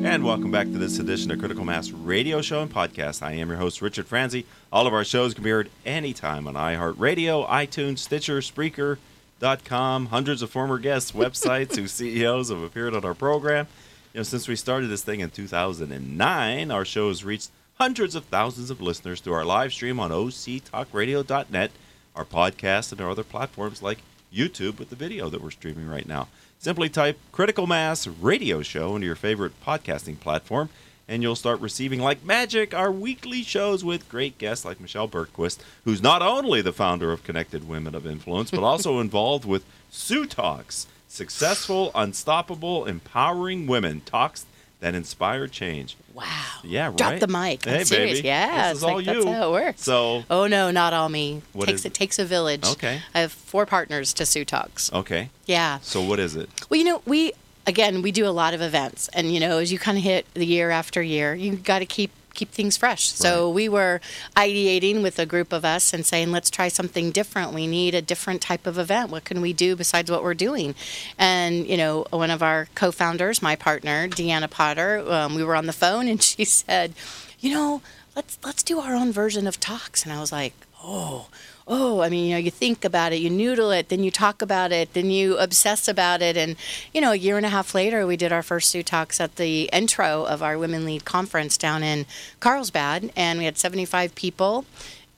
And 0.03 0.23
welcome 0.23 0.49
back 0.49 0.65
to 0.71 0.79
this 0.79 0.97
edition 0.97 1.29
of 1.29 1.37
Critical 1.37 1.63
Mass 1.63 1.91
Radio 1.91 2.41
Show 2.41 2.63
and 2.63 2.73
Podcast. 2.73 3.21
I 3.21 3.33
am 3.33 3.49
your 3.49 3.59
host, 3.59 3.83
Richard 3.83 4.07
Franzi. 4.07 4.47
All 4.73 4.87
of 4.87 4.95
our 4.95 5.03
shows 5.03 5.35
can 5.35 5.43
be 5.43 5.51
heard 5.51 5.69
anytime 5.85 6.47
on 6.47 6.55
iHeartRadio, 6.55 7.47
iTunes, 7.47 7.99
Stitcher, 7.99 8.39
Spreaker.com. 8.39 10.07
Hundreds 10.07 10.41
of 10.41 10.49
former 10.49 10.79
guests, 10.79 11.11
websites, 11.11 11.75
whose 11.75 11.91
CEOs 11.95 12.49
have 12.49 12.63
appeared 12.63 12.95
on 12.95 13.05
our 13.05 13.13
program. 13.13 13.67
You 14.11 14.21
know, 14.21 14.23
since 14.23 14.47
we 14.47 14.55
started 14.55 14.87
this 14.87 15.03
thing 15.03 15.19
in 15.19 15.29
2009, 15.29 16.71
our 16.71 16.83
show 16.83 17.09
has 17.09 17.23
reached 17.23 17.51
hundreds 17.77 18.15
of 18.15 18.25
thousands 18.25 18.71
of 18.71 18.81
listeners 18.81 19.21
through 19.21 19.33
our 19.33 19.45
live 19.45 19.71
stream 19.71 19.99
on 19.99 20.09
octalkradio.net, 20.09 21.71
our 22.15 22.25
podcast, 22.25 22.91
and 22.91 22.99
our 22.99 23.11
other 23.11 23.23
platforms 23.23 23.83
like 23.83 23.99
YouTube 24.33 24.79
with 24.79 24.89
the 24.89 24.95
video 24.95 25.29
that 25.29 25.41
we're 25.41 25.51
streaming 25.51 25.87
right 25.87 26.07
now. 26.07 26.27
Simply 26.57 26.89
type 26.89 27.19
Critical 27.31 27.67
Mass 27.67 28.07
Radio 28.07 28.63
Show 28.63 28.95
into 28.95 29.05
your 29.05 29.15
favorite 29.15 29.53
podcasting 29.63 30.19
platform, 30.19 30.69
and 31.07 31.21
you'll 31.21 31.35
start 31.35 31.61
receiving, 31.61 31.99
like 31.99 32.25
magic, 32.25 32.73
our 32.73 32.91
weekly 32.91 33.43
shows 33.43 33.85
with 33.85 34.09
great 34.09 34.39
guests 34.39 34.65
like 34.65 34.81
Michelle 34.81 35.07
Bergquist, 35.07 35.59
who's 35.85 36.01
not 36.01 36.23
only 36.23 36.61
the 36.63 36.73
founder 36.73 37.11
of 37.11 37.23
Connected 37.23 37.69
Women 37.69 37.93
of 37.93 38.07
Influence, 38.07 38.49
but 38.49 38.63
also 38.63 38.99
involved 39.01 39.45
with 39.45 39.63
Sue 39.91 40.25
Talks, 40.25 40.87
successful, 41.07 41.91
unstoppable, 41.93 42.85
empowering 42.85 43.67
women 43.67 44.01
talks 44.01 44.47
that 44.79 44.93
inspire 44.95 45.47
change. 45.47 45.97
Wow. 46.13 46.25
Yeah, 46.63 46.87
right. 46.87 46.97
Drop 46.97 47.19
the 47.19 47.27
mic. 47.27 47.65
Hey, 47.65 47.83
serious. 47.83 48.17
baby. 48.19 48.27
Yeah, 48.27 48.69
This 48.69 48.77
is 48.77 48.83
like 48.83 48.93
all 48.93 49.01
that's 49.03 49.25
how 49.25 49.49
it 49.49 49.51
works. 49.51 49.83
So, 49.83 50.23
Oh 50.29 50.47
no, 50.47 50.71
not 50.71 50.93
all 50.93 51.09
me. 51.09 51.41
What 51.53 51.67
takes 51.67 51.79
is 51.81 51.85
it 51.85 51.93
takes 51.93 52.19
a 52.19 52.25
village. 52.25 52.65
Okay. 52.65 53.01
I 53.13 53.19
have 53.21 53.31
four 53.31 53.65
partners 53.65 54.13
to 54.13 54.25
Sue 54.25 54.45
Talks. 54.45 54.91
okay. 54.93 55.29
Yeah. 55.45 55.79
So, 55.81 56.01
what 56.01 56.19
is 56.19 56.35
it? 56.35 56.49
Well, 56.69 56.77
you 56.79 56.85
know, 56.85 57.01
we 57.05 57.33
again 57.65 58.01
we 58.01 58.11
do 58.11 58.25
a 58.27 58.29
lot 58.31 58.53
of 58.53 58.61
events, 58.61 59.09
and 59.13 59.33
you 59.33 59.39
know, 59.39 59.57
as 59.59 59.71
you 59.71 59.79
kind 59.79 59.97
of 59.97 60.03
hit 60.03 60.25
the 60.33 60.45
year 60.45 60.69
after 60.69 61.01
year, 61.01 61.33
you 61.35 61.55
got 61.55 61.79
to 61.79 61.85
keep 61.85 62.11
keep 62.37 62.51
things 62.51 62.77
fresh. 62.77 63.09
So 63.09 63.47
Right. 63.47 63.55
we 63.55 63.67
were 63.69 63.99
ideating 64.37 65.03
with 65.03 65.19
a 65.19 65.25
group 65.25 65.51
of 65.51 65.65
us 65.65 65.91
and 65.93 66.05
saying, 66.05 66.31
let's 66.31 66.49
try 66.49 66.69
something 66.69 67.11
different. 67.11 67.51
We 67.53 67.67
need 67.67 67.93
a 67.93 68.01
different 68.01 68.41
type 68.41 68.65
of 68.65 68.77
event. 68.77 69.09
What 69.09 69.25
can 69.25 69.41
we 69.41 69.51
do 69.51 69.75
besides 69.75 70.09
what 70.09 70.23
we're 70.23 70.33
doing? 70.33 70.75
And, 71.17 71.67
you 71.67 71.75
know, 71.75 72.05
one 72.11 72.31
of 72.31 72.41
our 72.41 72.69
co 72.75 72.91
founders, 72.91 73.41
my 73.41 73.55
partner, 73.57 74.07
Deanna 74.07 74.49
Potter, 74.49 75.03
um, 75.11 75.35
we 75.35 75.43
were 75.43 75.55
on 75.55 75.65
the 75.65 75.73
phone 75.73 76.07
and 76.07 76.23
she 76.31 76.45
said, 76.45 76.93
you 77.39 77.51
know, 77.53 77.81
let's, 78.15 78.37
let's 78.45 78.63
do 78.63 78.79
our 78.79 78.93
own 78.95 79.11
version 79.11 79.47
of 79.47 79.59
talks. 79.59 80.03
And 80.03 80.13
I 80.13 80.19
was 80.21 80.31
like, 80.31 80.53
oh, 80.83 81.27
oh, 81.67 81.99
I 82.01 82.09
mean, 82.09 82.25
you 82.27 82.31
know, 82.31 82.37
you 82.39 82.49
think 82.51 82.85
about 82.85 83.11
it, 83.11 83.17
you 83.17 83.29
noodle 83.29 83.71
it, 83.71 83.89
then 83.89 84.01
you 84.03 84.09
talk 84.09 84.41
about 84.41 84.71
it, 84.71 84.93
then 84.93 85.09
you 85.09 85.37
obsess 85.37 85.87
about 85.87 86.21
it. 86.21 86.37
And, 86.37 86.55
you 86.93 87.01
know, 87.01 87.11
a 87.11 87.15
year 87.15 87.35
and 87.35 87.45
a 87.45 87.49
half 87.49 87.75
later, 87.75 88.07
we 88.07 88.15
did 88.15 88.31
our 88.31 88.41
first 88.43 88.69
Sue 88.69 88.83
Talks 88.83 89.19
at 89.19 89.35
the 89.35 89.69
intro 89.73 90.23
of 90.25 90.41
our 90.41 90.57
Women 90.57 90.85
Lead 90.85 91.03
conference 91.03 91.57
down 91.57 91.83
in 91.83 92.05
Carlsbad. 92.39 93.11
And 93.17 93.37
we 93.39 93.45
had 93.45 93.57
75 93.57 94.15
people, 94.15 94.63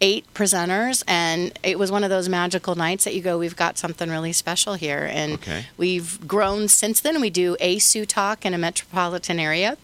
eight 0.01 0.25
presenters. 0.33 1.03
And 1.07 1.51
it 1.61 1.77
was 1.77 1.91
one 1.91 2.03
of 2.03 2.09
those 2.09 2.27
magical 2.27 2.73
nights 2.73 3.03
that 3.03 3.13
you 3.13 3.21
go, 3.21 3.37
we've 3.37 3.55
got 3.55 3.77
something 3.77 4.09
really 4.09 4.33
special 4.33 4.73
here. 4.73 5.07
And 5.11 5.33
Okay. 5.33 5.67
we've 5.77 6.25
grown 6.27 6.67
since 6.67 6.99
then. 6.99 7.21
We 7.21 7.29
do 7.29 7.57
a 7.59 7.77
Sue 7.77 8.05
Talk 8.07 8.43
in 8.45 8.55
a 8.55 8.57
metropolitan 8.57 9.39
area 9.39 9.77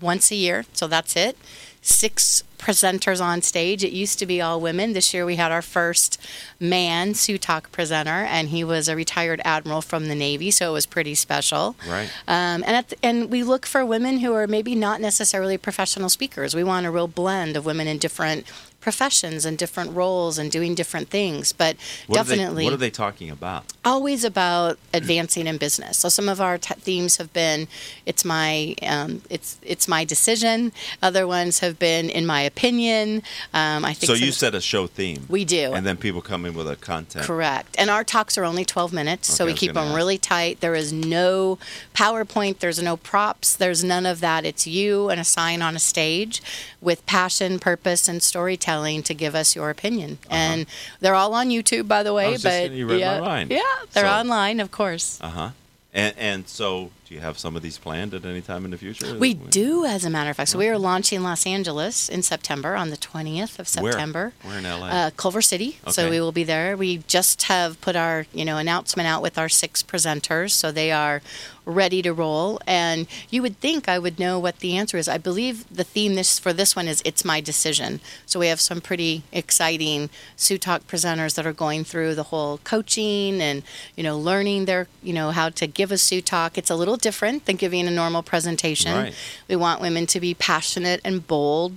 once 0.00 0.32
a 0.32 0.34
year. 0.34 0.64
So 0.72 0.88
that's 0.88 1.14
it. 1.14 1.36
Six 1.80 2.42
presenters 2.62 3.20
on 3.20 3.42
stage. 3.42 3.82
It 3.82 3.92
used 3.92 4.18
to 4.20 4.26
be 4.26 4.40
all 4.40 4.60
women. 4.60 4.92
This 4.92 5.12
year 5.12 5.26
we 5.26 5.36
had 5.36 5.50
our 5.52 5.62
first 5.62 6.18
man 6.60 7.14
Sue 7.14 7.36
Talk 7.38 7.72
presenter, 7.72 8.10
and 8.24 8.48
he 8.50 8.62
was 8.64 8.88
a 8.88 8.94
retired 8.96 9.40
admiral 9.44 9.82
from 9.82 10.08
the 10.08 10.14
Navy, 10.14 10.50
so 10.50 10.70
it 10.70 10.72
was 10.72 10.86
pretty 10.86 11.14
special. 11.14 11.74
Right. 11.88 12.08
Um, 12.28 12.62
and 12.66 12.76
at 12.76 12.88
the, 12.90 12.96
and 13.04 13.30
we 13.30 13.42
look 13.42 13.66
for 13.66 13.84
women 13.84 14.18
who 14.18 14.32
are 14.34 14.46
maybe 14.46 14.74
not 14.74 15.00
necessarily 15.00 15.58
professional 15.58 16.08
speakers. 16.08 16.54
We 16.54 16.64
want 16.64 16.86
a 16.86 16.90
real 16.90 17.08
blend 17.08 17.56
of 17.56 17.66
women 17.66 17.88
in 17.88 17.98
different 17.98 18.46
professions 18.80 19.44
and 19.44 19.56
different 19.56 19.92
roles 19.94 20.38
and 20.38 20.50
doing 20.50 20.74
different 20.74 21.08
things. 21.08 21.52
But 21.52 21.76
What 22.08 22.18
are 22.18 22.24
they- 22.24 22.36
definitely 22.36 22.64
what 22.64 22.72
are 22.72 22.76
they 22.76 22.90
talking 22.90 23.30
about? 23.30 23.64
always 23.84 24.24
about 24.24 24.76
advancing 24.92 25.46
in 25.46 25.56
business. 25.56 25.98
So 25.98 26.08
some 26.08 26.28
of 26.28 26.40
our 26.40 26.58
t- 26.58 26.74
themes 26.74 27.18
have 27.18 27.32
been 27.32 27.68
it's 28.06 28.24
my 28.24 28.74
um, 28.82 29.22
it's 29.30 29.56
it's 29.62 29.86
my 29.86 30.04
decision. 30.04 30.72
Other 31.00 31.28
ones 31.28 31.60
have 31.60 31.78
been 31.78 32.10
in 32.10 32.26
my 32.26 32.42
opinion. 32.56 33.22
Um, 33.54 33.84
I 33.84 33.94
think 33.94 34.08
So 34.10 34.14
you 34.14 34.32
set 34.32 34.54
a 34.54 34.60
show 34.60 34.86
theme. 34.86 35.24
we 35.28 35.44
do. 35.44 35.72
And 35.72 35.86
then 35.86 35.96
people 35.96 36.20
come 36.20 36.44
in 36.44 36.54
with 36.54 36.68
a 36.70 36.76
content. 36.76 37.24
Correct. 37.24 37.74
And 37.78 37.88
our 37.90 38.04
talks 38.04 38.36
are 38.38 38.44
only 38.44 38.64
12 38.64 38.92
minutes, 38.92 39.28
so 39.28 39.44
Okay, 39.44 39.50
I 39.50 39.54
we 39.54 39.58
keep 39.58 39.74
them 39.74 39.88
ask. 39.88 39.96
really 39.96 40.18
tight. 40.18 40.60
There 40.60 40.74
is 40.74 40.92
no 40.92 41.58
PowerPoint, 41.94 42.58
there's 42.58 42.82
no 42.82 42.96
props, 42.96 43.56
there's 43.56 43.82
none 43.82 44.06
of 44.06 44.20
that. 44.20 44.44
It's 44.44 44.66
you 44.66 45.08
and 45.10 45.20
a 45.20 45.24
sign 45.24 45.62
on 45.62 45.74
a 45.76 45.78
stage 45.78 46.42
with 46.80 47.04
passion, 47.06 47.58
purpose, 47.58 48.08
and 48.08 48.22
storytelling 48.22 49.02
to 49.04 49.14
give 49.14 49.34
us 49.34 49.54
your 49.56 49.70
opinion. 49.70 50.18
And 50.30 50.66
they're 51.00 51.14
all 51.14 51.34
on 51.34 51.48
YouTube, 51.48 51.88
by 51.88 52.02
the 52.02 52.12
way. 52.12 52.24
Uh-huh. 52.26 52.32
just 52.34 52.44
but 52.44 52.50
saying, 52.50 52.72
you 52.74 52.86
read 52.86 52.94
my 52.94 52.98
yeah, 53.00 53.20
mind. 53.20 53.50
Yeah, 53.50 53.60
they're 53.92 54.04
So- 54.04 54.10
online, 54.20 54.60
of 54.60 54.70
course. 54.70 55.18
Uh 55.20 55.28
huh. 55.28 55.50
And 55.94 56.14
and 56.18 56.48
so, 56.48 56.90
do 57.12 57.16
you 57.16 57.22
have 57.22 57.38
some 57.38 57.56
of 57.56 57.62
these 57.62 57.76
planned 57.76 58.14
at 58.14 58.24
any 58.24 58.40
time 58.40 58.64
in 58.64 58.70
the 58.70 58.78
future? 58.78 59.14
We 59.18 59.34
do, 59.34 59.84
as 59.84 60.02
a 60.06 60.08
matter 60.08 60.30
of 60.30 60.36
fact. 60.36 60.48
So 60.48 60.58
we 60.58 60.68
are 60.68 60.78
launching 60.78 61.22
Los 61.22 61.46
Angeles 61.46 62.08
in 62.08 62.22
September, 62.22 62.74
on 62.74 62.88
the 62.88 62.96
20th 62.96 63.58
of? 63.58 63.68
September. 63.68 64.32
Where 64.40 64.58
in 64.58 64.64
LA? 64.64 64.86
Uh, 64.86 65.10
Culver 65.10 65.42
City. 65.42 65.78
So 65.88 66.08
we 66.08 66.20
will 66.20 66.32
be 66.32 66.44
there. 66.44 66.74
We 66.74 66.98
just 67.06 67.42
have 67.44 67.78
put 67.82 67.96
our, 67.96 68.24
you 68.32 68.46
know, 68.46 68.56
announcement 68.56 69.06
out 69.06 69.20
with 69.20 69.36
our 69.36 69.50
six 69.50 69.82
presenters, 69.82 70.52
so 70.52 70.72
they 70.72 70.90
are 70.90 71.20
ready 71.64 72.02
to 72.02 72.12
roll. 72.12 72.60
And 72.66 73.06
you 73.30 73.42
would 73.42 73.58
think 73.60 73.88
I 73.88 73.98
would 73.98 74.18
know 74.18 74.38
what 74.38 74.58
the 74.58 74.76
answer 74.76 74.96
is. 74.96 75.08
I 75.08 75.18
believe 75.18 75.64
the 75.74 75.84
theme 75.84 76.14
this 76.14 76.38
for 76.38 76.52
this 76.52 76.74
one 76.74 76.88
is 76.88 77.02
"It's 77.04 77.24
My 77.24 77.40
Decision." 77.40 78.00
So 78.26 78.40
we 78.40 78.48
have 78.48 78.60
some 78.60 78.80
pretty 78.80 79.22
exciting 79.32 80.10
Sue 80.36 80.58
Talk 80.58 80.86
presenters 80.86 81.34
that 81.34 81.46
are 81.46 81.52
going 81.52 81.84
through 81.84 82.14
the 82.14 82.24
whole 82.24 82.58
coaching 82.58 83.40
and 83.40 83.62
you 83.96 84.02
know 84.02 84.18
learning 84.18 84.64
their, 84.64 84.88
you 85.02 85.12
know, 85.12 85.30
how 85.30 85.48
to 85.50 85.66
give 85.66 85.92
a 85.92 85.98
Sue 85.98 86.20
Talk. 86.20 86.58
It's 86.58 86.70
a 86.70 86.76
little 86.76 86.96
different 87.02 87.44
than 87.44 87.56
giving 87.56 87.86
a 87.86 87.90
normal 87.90 88.22
presentation. 88.22 88.94
Right. 88.94 89.14
We 89.48 89.56
want 89.56 89.80
women 89.82 90.06
to 90.06 90.20
be 90.20 90.32
passionate 90.32 91.00
and 91.04 91.26
bold 91.26 91.76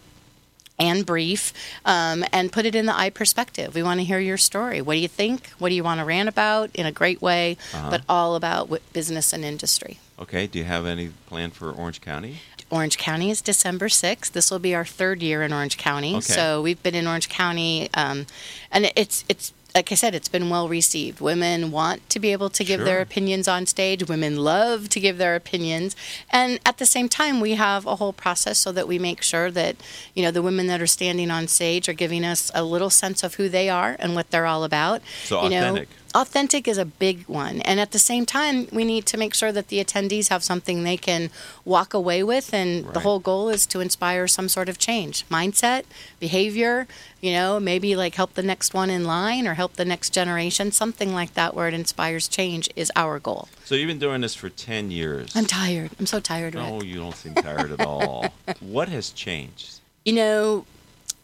and 0.77 1.05
brief 1.05 1.53
um, 1.85 2.25
and 2.33 2.51
put 2.51 2.65
it 2.65 2.75
in 2.75 2.85
the 2.85 2.93
I 2.97 3.09
perspective. 3.09 3.75
We 3.75 3.83
want 3.83 3.99
to 4.01 4.03
hear 4.05 4.19
your 4.19 4.37
story. 4.37 4.81
What 4.81 4.93
do 4.95 4.99
you 4.99 5.07
think? 5.07 5.49
What 5.57 5.69
do 5.69 5.75
you 5.75 5.83
want 5.83 5.99
to 5.99 6.05
rant 6.05 6.27
about 6.29 6.69
in 6.73 6.85
a 6.85 6.91
great 6.91 7.21
way, 7.21 7.57
Uh-huh. 7.73 7.89
but 7.89 8.01
all 8.09 8.35
about 8.35 8.69
what 8.69 8.81
business 8.93 9.31
and 9.33 9.43
industry. 9.45 9.99
okay. 10.19 10.47
Do 10.47 10.59
you 10.59 10.65
have 10.65 10.85
any 10.85 11.09
plan 11.27 11.51
for 11.51 11.71
Orange 11.71 12.01
County? 12.01 12.37
Orange 12.71 12.97
County 12.97 13.29
is 13.29 13.41
December 13.41 13.87
6th. 13.89 14.31
This 14.31 14.49
will 14.51 14.59
be 14.59 14.73
our 14.75 14.83
third 14.85 15.21
year 15.21 15.43
in 15.43 15.53
Orange 15.53 15.77
County. 15.77 16.13
Okay. 16.15 16.21
So 16.21 16.61
we've 16.61 16.81
been 16.83 16.95
in 16.95 17.05
Orange 17.07 17.29
County, 17.29 17.89
um, 17.93 18.25
and 18.71 18.91
it's 18.95 19.23
it's 19.29 19.53
like 19.75 19.91
I 19.91 19.95
said, 19.95 20.15
it's 20.15 20.29
been 20.29 20.49
well 20.49 20.69
received. 20.69 21.19
Women 21.19 21.69
want 21.69 22.09
to 22.09 22.19
be 22.19 22.31
able 22.31 22.49
to 22.49 22.63
give 22.63 22.77
Sure. 22.79 22.85
their 22.85 23.01
opinions 23.01 23.47
on 23.47 23.65
stage. 23.65 24.07
Women 24.07 24.37
love 24.37 24.87
to 24.89 24.99
give 25.01 25.17
their 25.17 25.35
opinions, 25.35 25.95
and 26.31 26.59
at 26.65 26.77
the 26.77 26.85
same 26.85 27.09
time, 27.09 27.41
we 27.41 27.55
have 27.55 27.85
a 27.85 27.97
whole 27.97 28.13
process 28.13 28.57
so 28.57 28.71
that 28.71 28.87
we 28.87 28.97
make 28.97 29.21
sure 29.21 29.51
that 29.51 29.75
you 30.13 30.23
know 30.23 30.31
the 30.31 30.41
women 30.41 30.67
that 30.67 30.81
are 30.81 30.87
standing 30.87 31.29
on 31.29 31.47
stage 31.49 31.89
are 31.89 31.93
giving 31.93 32.23
us 32.23 32.49
a 32.55 32.63
little 32.63 32.89
sense 32.89 33.21
of 33.21 33.35
who 33.35 33.49
they 33.49 33.69
are 33.69 33.97
and 33.99 34.15
what 34.15 34.31
they're 34.31 34.45
all 34.45 34.63
about. 34.63 35.01
So 35.25 35.43
you 35.43 35.49
know, 35.49 35.83
authentic. 36.15 36.67
is 36.67 36.77
a 36.77 36.85
big 36.85 37.17
one 37.27 37.61
and 37.61 37.79
at 37.79 37.91
the 37.91 37.99
same 37.99 38.25
time 38.25 38.67
we 38.71 38.83
need 38.85 39.05
to 39.05 39.17
make 39.17 39.33
sure 39.35 39.51
that 39.51 39.67
the 39.67 39.83
attendees 39.83 40.29
have 40.29 40.43
something 40.43 40.83
they 40.83 40.97
can 40.97 41.29
walk 41.65 41.93
away 41.93 42.23
with 42.23 42.53
and 42.53 42.85
the 42.93 43.01
whole 43.01 43.19
goal 43.19 43.49
is 43.49 43.65
to 43.67 43.79
inspire 43.81 44.25
some 44.27 44.47
sort 44.49 44.69
of 44.69 44.77
change 44.77 45.27
mindset 45.29 45.83
behavior 46.19 46.87
you 47.21 47.31
know 47.31 47.59
maybe 47.59 47.95
like 47.95 48.15
help 48.15 48.33
the 48.35 48.41
next 48.43 48.73
one 48.73 48.89
in 48.89 49.03
line 49.03 49.45
or 49.47 49.53
help 49.55 49.73
the 49.73 49.85
next 49.85 50.11
generation 50.13 50.71
something 50.71 51.13
like 51.13 51.33
that 51.33 51.53
where 51.53 51.67
it 51.67 51.73
inspires 51.73 52.27
change 52.27 52.69
is 52.75 52.91
our 52.95 53.19
goal 53.19 53.47
So 53.65 53.75
you've 53.75 53.87
been 53.87 53.99
doing 53.99 54.21
this 54.21 54.35
for 54.35 54.49
ten 54.49 54.91
years. 54.91 55.35
i'm 55.35 55.45
tired 55.45 55.91
i'm 55.99 56.05
so 56.05 56.19
tired 56.19 56.55
Rick. 56.55 56.83
You 56.83 56.95
don't 56.95 57.15
seem 57.15 57.33
tired 57.35 57.71
at 57.71 57.81
all. 57.81 58.33
What 58.61 58.87
has 58.89 59.09
changed? 59.11 59.79
you 60.05 60.13
know, 60.13 60.65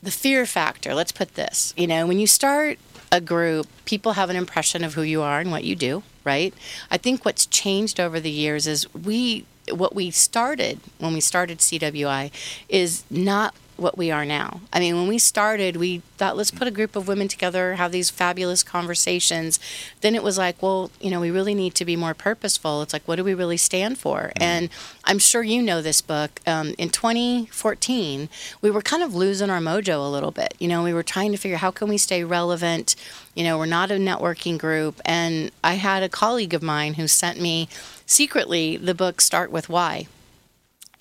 the 0.04 0.12
fear 0.12 0.46
factor, 0.48 0.96
let's 0.96 1.12
put 1.12 1.36
this, 1.36 1.72
you 1.78 1.86
know, 1.86 2.08
when 2.08 2.18
you 2.20 2.26
start 2.26 2.80
a 3.12 3.20
group, 3.20 3.68
people 3.86 4.14
have 4.14 4.30
an 4.30 4.36
impression 4.36 4.84
of 4.84 4.94
who 4.94 5.02
you 5.02 5.22
are 5.22 5.40
and 5.40 5.52
what 5.52 5.64
you 5.64 5.76
do, 5.76 6.04
right? 6.24 6.54
I 6.90 6.98
think 6.98 7.26
what's 7.26 7.46
changed 7.46 8.00
over 8.00 8.20
the 8.20 8.30
years 8.30 8.68
is 8.68 8.92
we, 8.94 9.46
what 9.70 9.94
we 9.94 10.12
started 10.12 10.80
when 10.98 11.14
we 11.14 11.22
started 11.22 11.60
CWI 11.60 12.32
is 12.70 13.04
not 13.10 13.54
what 13.82 13.98
we 13.98 14.12
are 14.12 14.26
now. 14.26 14.62
I 14.72 14.80
mean, 14.80 14.96
when 14.96 15.08
we 15.08 15.18
started, 15.18 15.76
we 15.76 16.00
thought, 16.18 16.38
let's 16.38 16.52
put 16.52 16.68
a 16.68 16.72
group 16.72 16.96
of 16.96 17.08
women 17.08 17.28
together, 17.28 17.76
have 17.76 17.92
these 17.92 18.10
fabulous 18.10 18.64
conversations. 18.64 19.60
Then 20.02 20.16
it 20.16 20.24
was 20.24 20.38
like, 20.38 20.62
well, 20.62 20.92
you 21.02 21.10
know, 21.10 21.20
we 21.20 21.32
really 21.32 21.56
need 21.56 21.76
to 21.76 21.86
be 21.86 21.96
more 21.96 22.14
purposeful. 22.14 22.82
It's 22.82 22.94
like, 22.94 23.08
what 23.08 23.16
do 23.16 23.24
we 23.24 23.34
really 23.34 23.58
stand 23.58 23.98
for? 23.98 24.32
And 24.38 24.70
I'm 25.04 25.20
sure 25.20 25.44
you 25.44 25.62
know 25.62 25.82
this 25.82 26.02
book. 26.02 26.40
Um, 26.46 26.76
in 26.78 26.90
2014, 26.90 28.30
we 28.62 28.72
were 28.72 28.82
kind 28.82 29.04
of 29.04 29.16
losing 29.16 29.50
our 29.50 29.60
mojo 29.60 30.06
a 30.06 30.12
little 30.12 30.32
bit. 30.32 30.54
You 30.60 30.68
know, 30.68 30.84
we 30.84 30.94
were 30.94 31.04
trying 31.04 31.32
to 31.32 31.38
figure 31.38 31.58
how 31.58 31.72
can 31.72 31.90
we 31.90 31.98
stay 31.98 32.24
relevant. 32.24 32.96
You 33.36 33.44
know, 33.44 33.58
we're 33.58 33.66
not 33.66 33.92
a 33.92 33.96
networking 33.96 34.58
group. 34.58 35.02
And 35.04 35.52
I 35.64 35.74
had 35.74 36.04
a 36.04 36.10
colleague 36.10 36.54
of 36.54 36.62
mine 36.62 36.94
who 36.94 37.08
sent 37.08 37.42
me 37.42 37.68
secretly 38.06 38.78
the 38.78 38.94
book 38.94 39.22
Start 39.22 39.52
with 39.52 39.70
Why. 39.70 40.08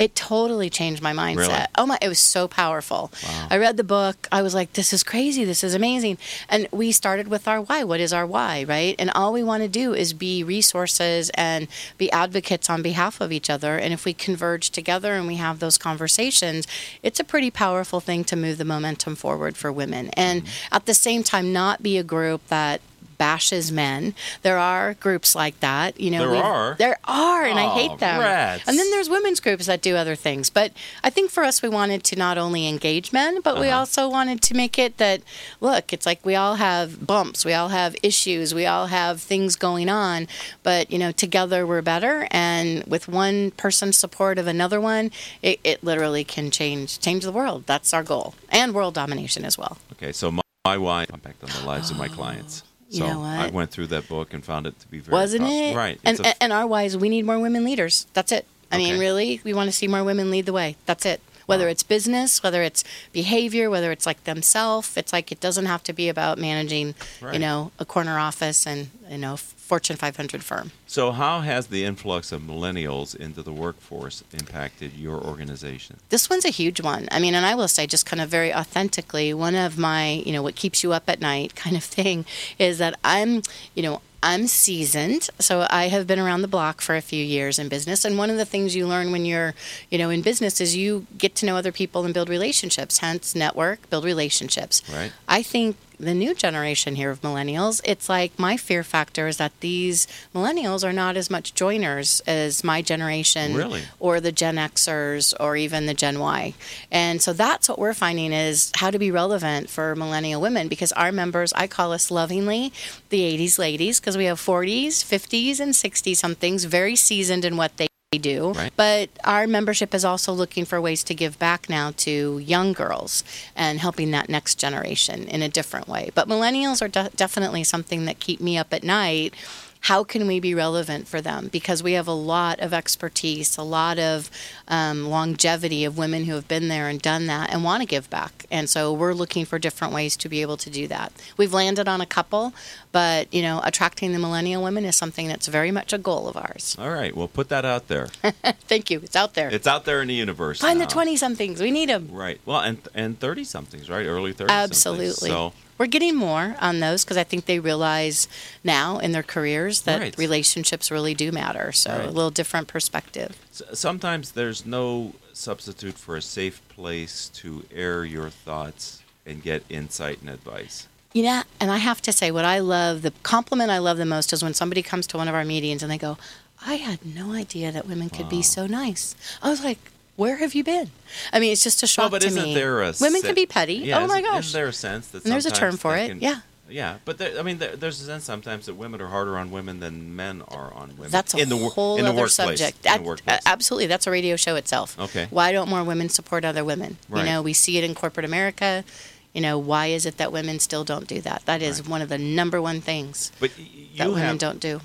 It 0.01 0.15
totally 0.15 0.71
changed 0.71 1.03
my 1.03 1.13
mindset. 1.13 1.37
Really? 1.37 1.67
Oh 1.77 1.85
my, 1.85 1.99
it 2.01 2.09
was 2.09 2.19
so 2.19 2.49
powerful. 2.49 3.13
I 3.51 3.59
read 3.59 3.77
the 3.77 3.85
book. 3.85 4.27
I 4.33 4.41
was 4.41 4.55
like, 4.55 4.73
this 4.73 4.95
is 4.95 5.03
crazy. 5.03 5.45
This 5.45 5.63
is 5.63 5.75
amazing. 5.75 6.17
And 6.49 6.67
we 6.73 6.91
started 6.91 7.29
with 7.29 7.47
our 7.47 7.61
why. 7.61 7.85
What 7.85 8.01
is 8.01 8.11
our 8.11 8.27
why, 8.27 8.65
right? 8.65 8.97
And 8.99 9.11
all 9.11 9.31
we 9.31 9.43
want 9.43 9.63
to 9.63 9.69
do 9.69 9.93
is 9.93 10.15
be 10.15 10.43
resources 10.43 11.31
and 11.35 11.69
be 11.99 12.11
advocates 12.13 12.71
on 12.71 12.81
behalf 12.81 13.21
of 13.21 13.31
each 13.31 13.51
other. 13.51 13.77
And 13.77 13.93
if 13.93 14.07
we 14.07 14.15
converge 14.15 14.71
together 14.71 15.13
and 15.13 15.27
we 15.27 15.37
have 15.37 15.59
those 15.59 15.77
conversations, 15.77 16.67
it's 17.03 17.21
a 17.21 17.25
pretty 17.25 17.51
powerful 17.51 18.01
thing 18.01 18.25
to 18.25 18.37
move 18.37 18.57
the 18.57 18.65
momentum 18.65 19.17
forward 19.17 19.55
for 19.55 19.71
women. 19.71 20.09
And 20.15 20.45
mm-hmm. 20.45 20.75
at 20.75 20.87
the 20.87 20.95
same 20.95 21.23
time, 21.23 21.53
not 21.53 21.83
be 21.83 21.99
a 21.99 22.03
group 22.03 22.41
that 22.49 22.81
bashes 23.21 23.71
men. 23.71 24.15
There 24.41 24.57
are 24.57 24.95
groups 24.95 25.35
like 25.35 25.61
that. 25.61 26.01
You 26.01 26.11
know, 26.11 26.31
There 26.33 26.43
are? 26.43 26.75
There 26.79 26.99
are, 27.05 27.45
and 27.45 27.59
I 27.59 27.69
hate 27.75 27.99
them. 27.99 28.19
rats. 28.19 28.67
And 28.67 28.79
then 28.79 28.91
there's 28.91 29.11
women's 29.11 29.41
groups 29.41 29.67
that 29.67 29.83
do 29.83 29.95
other 29.95 30.17
things. 30.17 30.49
But 30.49 30.73
I 31.05 31.11
think 31.11 31.31
for 31.31 31.45
us, 31.45 31.61
we 31.61 31.69
wanted 31.69 32.03
to 32.05 32.17
not 32.17 32.39
only 32.39 32.67
engage 32.67 33.13
men, 33.13 33.43
but 33.43 33.61
we 33.61 33.69
Uh-huh. 33.69 33.81
also 33.81 34.09
wanted 34.09 34.41
to 34.49 34.55
make 34.55 34.79
it 34.79 34.97
that 34.97 35.21
look, 35.61 35.93
it's 35.93 36.07
like 36.07 36.25
we 36.25 36.35
all 36.35 36.55
have 36.55 37.07
bumps, 37.07 37.45
we 37.45 37.53
all 37.53 37.69
have 37.69 37.95
issues, 38.03 38.55
we 38.55 38.65
all 38.65 38.87
have 38.87 39.21
things 39.21 39.55
going 39.55 39.91
on, 39.91 40.27
but 40.63 40.91
you 40.91 40.99
know, 40.99 41.13
together 41.13 41.67
we're 41.67 41.83
better. 41.83 42.27
And 42.31 42.85
with 42.85 43.07
one 43.07 43.51
person's 43.51 43.99
support 43.99 44.39
of 44.39 44.47
another 44.47 44.81
one, 44.81 45.11
it, 45.43 45.61
it 45.63 45.85
literally 45.85 46.25
can 46.25 46.51
change 46.51 46.99
change 47.01 47.25
the 47.25 47.33
world. 47.33 47.65
That's 47.67 47.93
our 47.93 48.03
goal, 48.03 48.35
and 48.49 48.73
world 48.73 48.95
domination 48.95 49.45
as 49.45 49.59
well. 49.59 49.77
Okay, 49.93 50.13
so 50.13 50.31
my, 50.33 50.43
my 50.65 50.79
why 50.79 51.05
impact 51.13 51.45
on 51.45 51.51
the 51.51 51.67
lives 51.67 51.91
of 51.91 51.99
my 51.99 52.09
clients. 52.09 52.63
You 52.91 52.99
So 52.99 53.07
know 53.07 53.21
what? 53.21 53.29
I 53.29 53.47
went 53.49 53.71
through 53.71 53.87
that 53.89 54.09
book 54.09 54.35
and 54.35 54.45
found 54.45 54.67
it 54.67 54.79
to 54.81 54.89
be 54.89 54.99
very 54.99 55.13
Wasn't 55.13 55.45
it? 55.47 55.77
right? 55.77 55.99
And, 56.05 56.19
a- 56.21 56.43
and 56.43 56.53
our 56.53 56.67
wise, 56.67 56.97
we 56.97 57.09
need 57.09 57.25
more 57.25 57.39
women 57.39 57.65
leaders. 57.65 58.07
That's 58.15 58.33
it. 58.33 58.47
I 58.73 58.79
mean, 58.79 58.99
really, 59.01 59.41
we 59.45 59.53
want 59.55 59.69
to 59.71 59.73
see 59.77 59.89
more 59.89 60.05
women 60.05 60.31
lead 60.31 60.47
the 60.47 60.53
way. 60.53 60.77
That's 60.87 61.05
it. 61.07 61.21
Whether 61.51 61.69
it's 61.69 61.83
business, 61.83 62.43
whether 62.43 62.63
it's 62.63 62.83
behavior, 63.13 63.69
whether 63.69 63.91
it's 63.93 64.07
like 64.07 64.25
themselves. 64.25 64.97
It's 64.97 65.13
like 65.13 65.31
it 65.33 65.41
doesn't 65.41 65.67
have 65.67 65.83
to 65.85 65.93
be 65.93 66.09
about 66.09 66.39
managing, 66.39 66.95
Right. 67.21 67.35
you 67.35 67.41
know, 67.41 67.73
a 67.79 67.85
corner 67.85 68.19
office 68.19 68.67
and 68.67 68.89
you 69.11 69.19
know 69.19 69.37
Fortune 69.37 69.95
500 69.97 70.43
firm. 70.43 70.73
So, 70.87 71.13
how 71.13 71.41
has 71.43 71.69
the 71.69 71.85
influx 71.85 72.33
of 72.33 72.43
millennials 72.43 73.15
into 73.15 73.41
the 73.43 73.53
workforce 73.53 74.25
impacted 74.33 74.95
your 74.95 75.21
organization? 75.21 75.99
This 76.09 76.29
one's 76.29 76.45
a 76.45 76.51
huge 76.51 76.81
one. 76.81 77.07
I 77.13 77.21
mean, 77.21 77.35
and 77.37 77.47
I 77.47 77.55
will 77.55 77.69
say, 77.69 77.87
just 77.87 78.05
kind 78.05 78.21
of 78.21 78.29
very 78.29 78.53
authentically, 78.53 79.33
one 79.33 79.55
of 79.55 79.79
my, 79.79 80.23
you 80.27 80.33
know, 80.33 80.43
what 80.43 80.57
keeps 80.57 80.83
you 80.83 80.93
up 80.93 81.05
at 81.09 81.21
night 81.21 81.55
kind 81.65 81.77
of 81.77 81.85
thing 81.85 82.25
is 82.59 82.79
that 82.79 82.99
I'm, 83.05 83.43
you 83.77 83.83
know, 83.85 84.03
I'm 84.23 84.47
seasoned. 84.47 85.31
So 85.39 85.67
I 85.71 85.89
have 85.89 86.07
been 86.07 86.19
around 86.19 86.43
the 86.43 86.49
block 86.49 86.81
for 86.81 86.95
a 86.95 87.01
few 87.01 87.25
years 87.25 87.59
in 87.59 87.69
business. 87.69 88.05
And 88.05 88.19
one 88.19 88.31
of 88.31 88.37
the 88.37 88.45
things 88.45 88.77
you 88.77 88.87
learn 88.87 89.13
when 89.13 89.25
you're, 89.25 89.55
you 89.91 89.99
know, 89.99 90.11
in 90.11 90.23
business 90.23 90.61
is 90.61 90.77
you 90.77 91.07
get 91.17 91.35
to 91.37 91.47
know 91.47 91.57
other 91.57 91.73
people 91.73 92.05
and 92.05 92.13
build 92.13 92.29
relationships, 92.29 92.99
hence 92.99 93.35
network, 93.35 93.89
build 93.89 94.05
relationships. 94.05 94.83
Right. 94.93 95.13
I 95.27 95.43
think 95.43 95.77
the 96.01 96.15
new 96.15 96.35
generation 96.35 96.97
here 96.97 97.11
of 97.11 97.21
millennials, 97.21 97.81
it's 97.85 98.09
like 98.09 98.39
my 98.39 98.57
fear 98.57 98.83
factor 98.83 99.27
is 99.29 99.37
that 99.37 99.53
these 99.61 100.07
millennials 100.35 100.83
are 100.83 100.93
not 100.93 101.17
as 101.17 101.29
much 101.31 101.55
joiners 101.55 102.21
as 102.27 102.65
my 102.65 102.81
generation 102.83 103.55
Really? 103.55 103.83
or 103.99 104.19
the 104.21 104.33
Gen 104.33 104.57
Xers 104.57 105.35
or 105.39 105.57
even 105.57 105.87
the 105.87 105.95
Gen 105.95 106.19
Y. 106.19 106.55
And 106.91 107.21
so 107.21 107.33
that's 107.33 107.69
what 107.69 107.79
we're 107.79 107.95
finding 107.95 108.33
is 108.33 108.73
how 108.77 108.91
to 108.91 108.99
be 108.99 109.11
relevant 109.11 109.69
for 109.69 109.95
millennial 109.95 110.41
women 110.41 110.69
because 110.69 110.93
our 110.93 111.13
members, 111.13 111.53
I 111.53 111.67
call 111.67 111.93
us 111.93 112.11
lovingly 112.11 112.73
the 113.11 113.21
80s 113.21 113.59
ladies 113.59 114.01
because 114.01 114.17
we 114.17 114.25
have 114.25 114.39
40s, 114.41 115.05
50s, 115.05 115.61
and 115.61 115.77
60 115.77 116.15
somethings 116.15 116.65
very 116.65 116.97
seasoned 116.97 117.45
in 117.45 117.57
what 117.59 117.77
they 117.77 117.90
do. 118.19 118.51
Right. 118.55 118.73
But 118.75 119.09
our 119.23 119.47
membership 119.47 119.95
is 119.95 120.05
also 120.05 120.33
looking 120.33 120.65
for 120.65 120.81
ways 120.81 121.05
to 121.05 121.15
give 121.15 121.39
back 121.39 121.69
now 121.69 121.93
to 121.99 122.39
young 122.39 122.73
girls 122.73 123.23
and 123.55 123.79
helping 123.79 124.11
that 124.11 124.29
next 124.29 124.59
generation 124.59 125.29
in 125.29 125.43
a 125.43 125.49
different 125.49 125.87
way. 125.87 126.11
But 126.13 126.27
millennials 126.27 126.83
are 126.83 126.89
de- 126.89 127.11
definitely 127.15 127.63
something 127.63 128.07
that 128.07 128.19
keep 128.19 128.41
me 128.41 128.59
up 128.59 128.75
at 128.75 128.83
night. 128.83 129.35
How 129.83 130.03
can 130.03 130.27
we 130.27 130.41
be 130.41 130.57
relevant 130.57 131.07
for 131.07 131.21
them? 131.21 131.49
Because 131.53 131.85
we 131.85 131.93
have 131.93 132.09
a 132.09 132.13
lot 132.13 132.59
of 132.59 132.75
expertise, 132.75 133.57
a 133.57 133.63
lot 133.63 133.99
of 134.01 134.29
um, 134.67 135.09
longevity 135.09 135.85
of 135.85 135.97
women 135.97 136.25
who 136.25 136.35
have 136.35 136.49
been 136.49 136.67
there 136.67 136.89
and 136.89 137.01
done 137.01 137.29
that 137.29 137.51
and 137.51 137.63
want 137.63 137.83
to 137.83 137.87
give 137.87 138.11
back. 138.11 138.45
And 138.51 138.69
so 138.69 138.93
we're 138.93 139.15
looking 139.15 139.45
for 139.45 139.61
different 139.61 139.95
ways 139.95 140.17
to 140.17 140.29
be 140.29 140.43
able 140.43 140.57
to 140.59 140.69
do 140.69 140.89
that. 140.89 141.13
We've 141.37 141.55
landed 141.55 141.89
on 141.89 142.01
a 142.01 142.07
couple, 142.07 142.53
but 142.93 143.33
you 143.33 143.43
know, 143.43 143.61
attracting 143.65 144.13
the 144.13 144.19
millennial 144.19 144.63
women 144.63 144.85
is 144.85 144.97
something 144.97 145.29
that's 145.29 145.47
very 145.47 145.71
much 145.71 145.93
a 145.93 145.99
goal 145.99 146.29
of 146.29 146.37
ours. 146.37 146.77
All 146.79 146.91
right, 146.91 147.15
well, 147.15 147.29
put 147.29 147.49
that 147.51 147.65
out 147.65 147.89
there. 147.89 148.07
Thank 148.69 148.91
you. 148.91 149.01
It's 149.03 149.17
out 149.17 149.35
there. 149.35 149.49
it's 149.49 149.67
out 149.67 149.85
there 149.85 150.03
in 150.03 150.09
the 150.09 150.15
universe. 150.15 150.61
Find 150.61 150.81
the 150.81 150.87
20 150.87 151.17
somethings. 151.17 151.61
We 151.61 151.71
need 151.71 151.89
them. 151.89 152.09
Right. 152.11 152.41
Well, 152.47 152.61
and 152.61 152.79
and 152.95 153.19
thirty 153.19 153.45
somethings, 153.45 153.89
right? 153.89 154.07
Early 154.07 154.33
thirty. 154.33 154.53
Absolutely. 154.53 155.29
So 155.31 155.53
We're 155.79 155.87
getting 155.87 156.15
more 156.15 156.57
on 156.61 156.81
those 156.81 157.05
because 157.05 157.17
I 157.17 157.25
think 157.25 157.47
they 157.47 157.59
realize 157.59 158.29
now 158.63 158.99
in 158.99 159.13
their 159.13 159.23
careers 159.23 159.83
that 159.83 159.99
Right. 160.01 160.19
relationships 160.19 160.91
really 160.91 161.15
do 161.15 161.33
matter. 161.33 161.73
So 161.73 161.91
Right. 161.91 162.07
a 162.07 162.11
little 162.11 162.31
different 162.31 162.69
perspective. 162.69 163.35
Sometimes 163.73 164.33
there's 164.33 164.67
no 164.67 165.15
substitute 165.33 165.95
for 165.97 166.17
a 166.17 166.23
safe 166.23 166.61
place 166.69 167.31
to 167.35 167.65
air 167.75 168.05
your 168.05 168.29
thoughts 168.29 169.01
and 169.25 169.43
get 169.43 169.63
insight 169.71 170.21
and 170.21 170.29
advice. 170.29 170.87
You 171.13 171.25
know, 171.25 171.43
and 171.59 171.71
I 171.71 171.79
have 171.79 172.01
to 172.03 172.13
say, 172.13 172.31
what 172.31 172.45
I 172.45 172.61
love, 172.61 173.03
the 173.03 173.11
compliment 173.23 173.71
I 173.71 173.79
love 173.79 173.97
the 173.99 174.07
most 174.07 174.33
is 174.33 174.43
when 174.45 174.55
somebody 174.55 174.83
comes 174.83 175.07
to 175.09 175.17
one 175.17 175.27
of 175.27 175.35
our 175.35 175.45
meetings 175.45 175.83
and 175.83 175.91
they 175.91 175.99
go, 175.99 176.19
I 176.65 176.75
had 176.75 177.05
no 177.05 177.33
idea 177.33 177.73
that 177.73 177.87
women 177.87 178.11
could 178.11 178.29
be 178.29 178.43
so 178.43 178.67
nice. 178.67 179.17
I 179.43 179.51
was 179.51 179.65
like, 179.65 179.79
where 180.17 180.37
have 180.37 180.55
you 180.55 180.63
been? 180.63 180.91
I 181.33 181.41
mean, 181.41 181.53
it's 181.53 181.65
just 181.65 181.83
a 181.83 181.87
shock 181.87 182.11
but 182.11 182.21
to 182.21 182.29
isn't 182.29 182.43
me. 182.43 182.55
there 182.55 182.83
a 182.83 182.93
women 183.01 183.23
se- 183.23 183.29
can 183.29 183.35
be 183.35 183.47
petty. 183.47 183.75
Yeah, 183.75 184.01
oh 184.03 184.07
my 184.07 184.21
gosh. 184.21 184.47
Isn't 184.49 184.59
there 184.59 184.69
a 184.69 184.73
sense 184.73 185.09
that 185.09 185.25
And 185.25 185.33
there's 185.33 185.47
a 185.47 185.51
term 185.51 185.77
for 185.77 185.97
it, 185.97 186.09
can- 186.09 186.21
yeah. 186.21 186.41
Yeah, 186.69 186.99
but 187.05 187.19
there, 187.19 187.37
I 187.39 187.43
mean, 187.43 187.59
there, 187.59 187.75
there's 187.75 188.01
a 188.01 188.05
sense 188.05 188.25
sometimes 188.25 188.67
that 188.67 188.75
women 188.75 189.01
are 189.01 189.09
harder 189.09 189.37
on 189.37 189.51
women 189.51 189.81
than 189.81 190.15
men 190.15 190.43
are 190.47 190.73
on 190.73 190.91
women. 190.91 191.11
That's 191.11 191.35
a 191.35 191.39
in 191.39 191.49
the, 191.49 191.57
whole 191.57 191.97
in 191.97 192.05
the 192.05 192.13
other 192.13 192.29
subject. 192.29 192.83
The 192.83 193.41
absolutely, 193.45 193.87
that's 193.89 194.07
a 194.07 194.11
radio 194.11 194.37
show 194.37 194.55
itself. 194.55 194.97
Okay. 194.99 195.27
Why 195.31 195.51
don't 195.51 195.69
more 195.69 195.83
women 195.83 196.09
support 196.09 196.45
other 196.45 196.65
women? 196.65 196.97
Right. 197.09 197.21
You 197.21 197.27
know, 197.27 197.43
we 197.43 197.55
see 197.55 197.77
it 197.79 197.83
in 197.83 197.95
corporate 197.97 198.25
America. 198.25 198.85
You 199.33 199.41
know, 199.41 199.59
why 199.59 199.87
is 199.87 200.07
it 200.07 200.17
that 200.17 200.33
women 200.33 200.59
still 200.59 200.85
don't 200.85 201.07
do 201.07 201.21
that? 201.21 201.43
That 201.47 201.63
is 201.63 201.81
Right. 201.83 201.89
one 201.91 202.03
of 202.03 202.09
the 202.09 202.19
number 202.19 202.61
one 202.61 202.81
things 202.81 203.31
but 203.39 203.51
that 203.57 203.63
you 203.63 204.05
women 204.13 204.23
have 204.23 204.39
don't 204.39 204.61
do. 204.61 204.81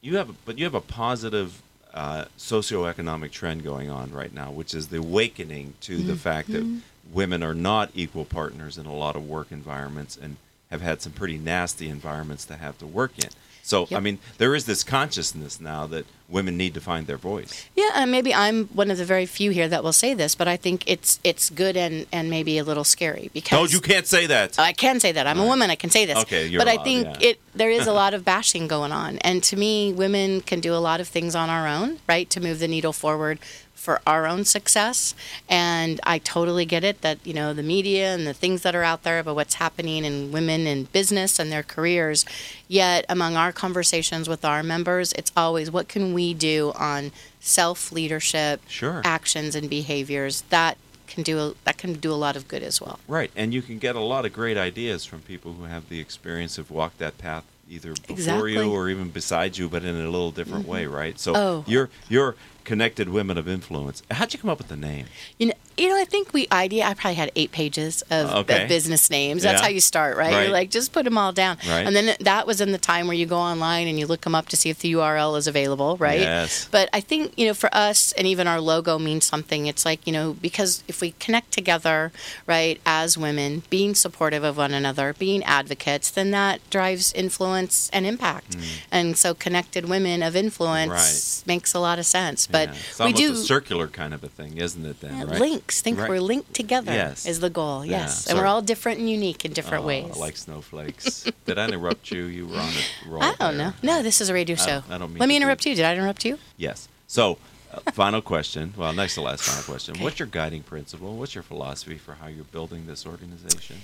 you 0.00 0.16
have, 0.16 0.30
but 0.44 0.58
you 0.58 0.64
have 0.64 0.74
a 0.74 0.80
positive 0.80 1.60
uh, 1.92 2.26
socioeconomic 2.38 3.32
trend 3.32 3.64
going 3.64 3.90
on 3.90 4.12
right 4.12 4.32
now, 4.32 4.50
which 4.52 4.74
is 4.74 4.88
the 4.88 4.98
awakening 4.98 5.74
to 5.80 6.02
the 6.02 6.14
fact 6.16 6.52
that 6.52 6.62
Mm-hmm. 6.62 6.78
women 7.12 7.42
are 7.42 7.54
not 7.54 7.90
equal 7.94 8.24
partners 8.24 8.78
in 8.78 8.86
a 8.86 8.94
lot 8.94 9.16
of 9.16 9.28
work 9.28 9.48
environments 9.50 10.16
and 10.16 10.36
have 10.70 10.80
had 10.82 11.02
some 11.02 11.10
pretty 11.12 11.36
nasty 11.36 11.88
environments 11.88 12.44
to 12.44 12.56
have 12.56 12.78
to 12.78 12.86
work 12.86 13.18
in. 13.18 13.30
So, 13.70 13.86
I 13.92 14.00
mean, 14.00 14.18
there 14.38 14.56
is 14.56 14.64
this 14.66 14.82
consciousness 14.82 15.60
now 15.60 15.86
that 15.86 16.04
women 16.28 16.56
need 16.56 16.74
to 16.74 16.80
find 16.80 17.06
their 17.06 17.16
voice. 17.16 17.68
Yeah, 17.76 17.90
and 17.94 18.10
maybe 18.10 18.34
I'm 18.34 18.66
one 18.66 18.90
of 18.90 18.98
the 18.98 19.04
very 19.04 19.26
few 19.26 19.52
here 19.52 19.68
that 19.68 19.84
will 19.84 19.92
say 19.92 20.12
this, 20.12 20.34
but 20.34 20.48
I 20.48 20.56
think 20.56 20.82
it's 20.88 21.20
it's 21.22 21.50
good 21.50 21.76
and 21.76 22.04
and 22.10 22.28
maybe 22.30 22.58
a 22.58 22.64
little 22.64 22.82
scary 22.82 23.30
because 23.32 23.56
No, 23.56 23.64
you 23.66 23.80
can't 23.80 24.08
say 24.08 24.26
that. 24.26 24.58
I 24.58 24.72
can 24.72 24.98
say 24.98 25.12
that. 25.12 25.28
I'm 25.28 25.38
a 25.38 25.46
woman. 25.46 25.70
I 25.70 25.76
can 25.76 25.88
say 25.88 26.04
this. 26.04 26.18
Okay, 26.18 26.48
you're 26.48 26.60
but 26.60 26.66
I 26.66 26.82
think 26.82 27.06
yeah. 27.06 27.28
it 27.28 27.40
there 27.54 27.70
is 27.70 27.86
a 27.86 27.92
lot 28.02 28.12
of 28.12 28.24
bashing 28.24 28.66
going 28.66 28.90
on, 28.90 29.18
and 29.18 29.40
to 29.44 29.56
me, 29.56 29.92
women 29.92 30.40
can 30.40 30.58
do 30.58 30.74
a 30.74 30.82
lot 30.88 31.00
of 31.00 31.06
things 31.06 31.36
on 31.36 31.48
our 31.48 31.68
own, 31.68 32.00
right, 32.08 32.28
to 32.30 32.40
move 32.40 32.58
the 32.58 32.68
needle 32.68 32.92
forward 32.92 33.38
for 33.80 33.98
our 34.06 34.26
own 34.26 34.44
success. 34.44 35.14
And 35.48 36.00
I 36.04 36.18
totally 36.18 36.66
get 36.66 36.84
it 36.84 37.00
that 37.00 37.18
you 37.24 37.32
know 37.32 37.54
the 37.54 37.62
media 37.62 38.14
and 38.14 38.26
the 38.26 38.34
things 38.34 38.60
that 38.62 38.74
are 38.74 38.82
out 38.82 39.02
there 39.04 39.18
about 39.18 39.34
what's 39.36 39.54
happening 39.54 40.04
in 40.04 40.30
women 40.32 40.66
in 40.66 40.84
business 40.84 41.38
and 41.38 41.50
their 41.50 41.62
careers. 41.62 42.24
Yet 42.68 43.06
among 43.08 43.36
our 43.36 43.52
conversations 43.52 44.28
with 44.28 44.44
our 44.44 44.62
members, 44.62 45.12
it's 45.14 45.32
always 45.36 45.70
what 45.70 45.88
can 45.88 46.12
we 46.12 46.34
do 46.34 46.72
on 46.76 47.10
self 47.40 47.90
leadership, 47.90 48.60
Sure. 48.68 49.00
actions 49.04 49.54
and 49.54 49.70
behaviors 49.70 50.42
that 50.50 50.76
can 51.06 51.22
do 51.24 51.38
a, 51.40 51.54
that 51.64 51.76
can 51.78 51.94
do 51.94 52.12
a 52.12 52.20
lot 52.26 52.36
of 52.36 52.46
good 52.46 52.62
as 52.62 52.80
well. 52.80 53.00
Right, 53.08 53.30
and 53.34 53.52
you 53.54 53.62
can 53.62 53.78
get 53.78 53.96
a 53.96 54.00
lot 54.00 54.24
of 54.26 54.32
great 54.32 54.56
ideas 54.58 55.04
from 55.06 55.20
people 55.22 55.54
who 55.54 55.64
have 55.64 55.88
the 55.88 55.98
experience 56.00 56.58
of 56.58 56.70
walked 56.70 56.98
that 56.98 57.16
path 57.18 57.44
either 57.68 57.94
before 57.94 58.14
Exactly. 58.14 58.52
Mm-hmm. 58.54 58.68
you 58.68 58.72
or 58.72 58.88
even 58.90 59.10
beside 59.10 59.56
you, 59.56 59.68
but 59.68 59.84
in 59.84 59.96
a 59.96 60.10
little 60.10 60.30
different 60.32 60.68
way, 60.68 60.86
right? 60.86 61.18
So 61.18 61.32
Oh. 61.34 61.64
you're 61.66 61.88
you're 62.08 62.36
connected 62.70 63.08
women 63.08 63.36
of 63.36 63.48
influence. 63.48 64.00
How'd 64.12 64.32
you 64.32 64.38
come 64.38 64.48
up 64.48 64.58
with 64.58 64.68
the 64.68 64.76
name? 64.76 65.06
You 65.40 65.46
know, 65.48 65.52
you 65.76 65.88
know, 65.88 65.96
I 66.00 66.04
think 66.04 66.32
we 66.32 66.46
idea. 66.52 66.84
I 66.84 66.94
probably 66.94 67.16
had 67.16 67.32
eight 67.34 67.50
pages 67.50 68.02
of, 68.10 68.30
Okay. 68.32 68.62
of 68.62 68.68
business 68.68 69.10
names. 69.10 69.42
That's 69.42 69.58
Yeah. 69.58 69.62
how 69.64 69.68
you 69.70 69.80
start, 69.80 70.16
right? 70.16 70.32
Right. 70.32 70.42
You're 70.42 70.52
like, 70.52 70.70
just 70.70 70.92
put 70.92 71.04
them 71.04 71.18
all 71.18 71.32
down. 71.32 71.56
Right. 71.68 71.84
And 71.86 71.96
then 71.96 72.14
that 72.20 72.46
was 72.46 72.60
in 72.60 72.70
the 72.70 72.78
time 72.78 73.08
where 73.08 73.16
you 73.16 73.26
go 73.26 73.38
online 73.38 73.88
and 73.88 73.98
you 73.98 74.06
look 74.06 74.20
them 74.20 74.36
up 74.36 74.46
to 74.50 74.56
see 74.56 74.68
if 74.70 74.78
the 74.78 74.90
URL 74.92 75.34
is 75.36 75.48
available, 75.48 75.96
right? 75.96 76.20
Yes. 76.20 76.68
But 76.70 76.90
I 76.92 77.00
think 77.00 77.32
you 77.36 77.46
know, 77.48 77.54
for 77.54 77.74
us, 77.74 78.12
and 78.12 78.24
even 78.28 78.46
our 78.46 78.60
logo 78.60 78.98
means 79.00 79.24
something. 79.24 79.66
It's 79.66 79.84
like 79.84 80.06
you 80.06 80.12
know, 80.12 80.36
because 80.40 80.84
if 80.86 81.00
we 81.00 81.12
connect 81.18 81.50
together, 81.50 82.12
right, 82.46 82.78
as 82.86 83.18
women, 83.18 83.62
being 83.68 83.96
supportive 83.96 84.44
of 84.44 84.56
one 84.58 84.74
another, 84.74 85.12
being 85.18 85.42
advocates, 85.42 86.08
then 86.10 86.30
that 86.30 86.60
drives 86.70 87.12
influence 87.14 87.90
and 87.92 88.06
impact. 88.06 88.50
Mm. 88.56 88.64
And 88.92 89.18
so, 89.18 89.34
connected 89.34 89.88
women 89.88 90.22
of 90.22 90.36
influence. 90.36 90.90
Right. 90.92 91.46
makes 91.46 91.72
a 91.74 91.80
lot 91.80 91.98
of 91.98 92.04
sense. 92.06 92.46
But 92.46 92.59
Yeah. 92.68 92.74
It's 92.74 92.98
we 92.98 93.04
almost 93.06 93.22
do 93.22 93.32
a 93.32 93.36
circular 93.36 93.88
kind 93.88 94.12
of 94.14 94.22
a 94.22 94.28
thing, 94.28 94.58
isn't 94.58 94.84
it? 94.84 95.00
Then 95.00 95.16
yeah, 95.16 95.24
right? 95.24 95.40
links. 95.40 95.80
Think 95.80 95.98
Right. 95.98 96.08
we're 96.08 96.20
linked 96.20 96.54
together 96.54 96.92
Yes. 96.92 97.26
is 97.26 97.40
the 97.40 97.50
goal. 97.50 97.84
Yeah, 97.84 98.00
Yes, 98.02 98.26
and 98.26 98.38
we're 98.38 98.46
all 98.46 98.62
different 98.62 98.98
and 99.00 99.10
unique 99.10 99.44
in 99.44 99.52
different 99.52 99.84
Oh, 99.84 99.86
ways. 99.88 100.16
Like 100.16 100.36
snowflakes. 100.36 101.24
Did 101.46 101.58
I 101.58 101.66
interrupt 101.66 102.10
you? 102.10 102.24
You 102.24 102.46
were 102.48 102.56
on 102.58 102.68
a 102.72 103.08
roll. 103.08 103.22
I 103.22 103.34
don't 103.38 103.56
there. 103.56 103.68
know. 103.68 103.72
No, 103.82 104.02
this 104.02 104.20
is 104.20 104.28
a 104.28 104.34
radio 104.34 104.56
show. 104.56 104.66
don't- 104.80 104.90
I 104.90 104.98
don't 104.98 105.10
mean 105.10 105.18
Let 105.20 105.28
me 105.28 105.36
interrupt 105.36 105.64
you. 105.66 105.74
Did 105.74 105.84
I 105.84 105.92
interrupt 105.94 106.24
you? 106.24 106.38
Yes. 106.56 106.88
So, 107.06 107.38
uh, 107.72 107.90
final 107.92 108.20
question. 108.20 108.74
Well, 108.76 108.92
next 108.92 109.14
to 109.14 109.20
last 109.22 109.42
final 109.44 109.62
question. 109.62 109.94
Okay. 109.96 110.04
What's 110.04 110.18
your 110.18 110.28
guiding 110.28 110.62
principle? 110.62 111.16
What's 111.16 111.34
your 111.34 111.42
philosophy 111.44 111.98
for 111.98 112.14
how 112.14 112.26
you're 112.28 112.44
building 112.44 112.86
this 112.86 113.06
organization? 113.06 113.76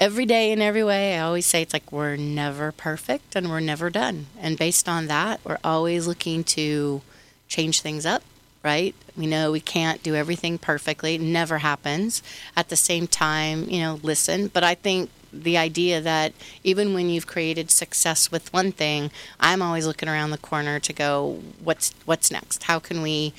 Every 0.00 0.26
day 0.26 0.50
in 0.50 0.60
every 0.60 0.82
way, 0.82 1.16
I 1.16 1.20
always 1.20 1.46
say 1.46 1.62
it's 1.62 1.72
like 1.72 1.92
we're 1.92 2.16
never 2.16 2.72
perfect 2.72 3.36
and 3.36 3.48
we're 3.48 3.60
never 3.60 3.88
done. 3.88 4.26
And 4.40 4.58
based 4.58 4.88
on 4.88 5.06
that, 5.06 5.38
we're 5.44 5.58
always 5.62 6.08
looking 6.08 6.42
to 6.44 7.02
change 7.52 7.82
things 7.82 8.06
up, 8.06 8.22
right? 8.64 8.94
We 9.16 9.26
know 9.26 9.52
we 9.52 9.60
can't 9.60 10.02
do 10.02 10.14
everything 10.14 10.58
perfectly. 10.58 11.14
It 11.16 11.20
never 11.20 11.58
happens. 11.58 12.22
At 12.56 12.70
the 12.70 12.76
same 12.76 13.06
time, 13.06 13.68
you 13.68 13.80
know, 13.80 14.00
listen. 14.02 14.48
But 14.48 14.64
I 14.64 14.74
think 14.74 15.10
the 15.32 15.58
idea 15.58 16.00
that 16.00 16.32
even 16.64 16.94
when 16.94 17.08
you've 17.08 17.26
created 17.26 17.70
success 17.70 18.30
with 18.32 18.52
one 18.52 18.72
thing, 18.72 19.10
I'm 19.38 19.62
always 19.62 19.86
looking 19.86 20.08
around 20.08 20.30
the 20.30 20.38
corner 20.38 20.80
to 20.80 20.92
go, 20.92 21.40
what's 21.62 21.94
what's 22.06 22.30
next? 22.30 22.64
How 22.64 22.78
can 22.78 23.02
we 23.02 23.34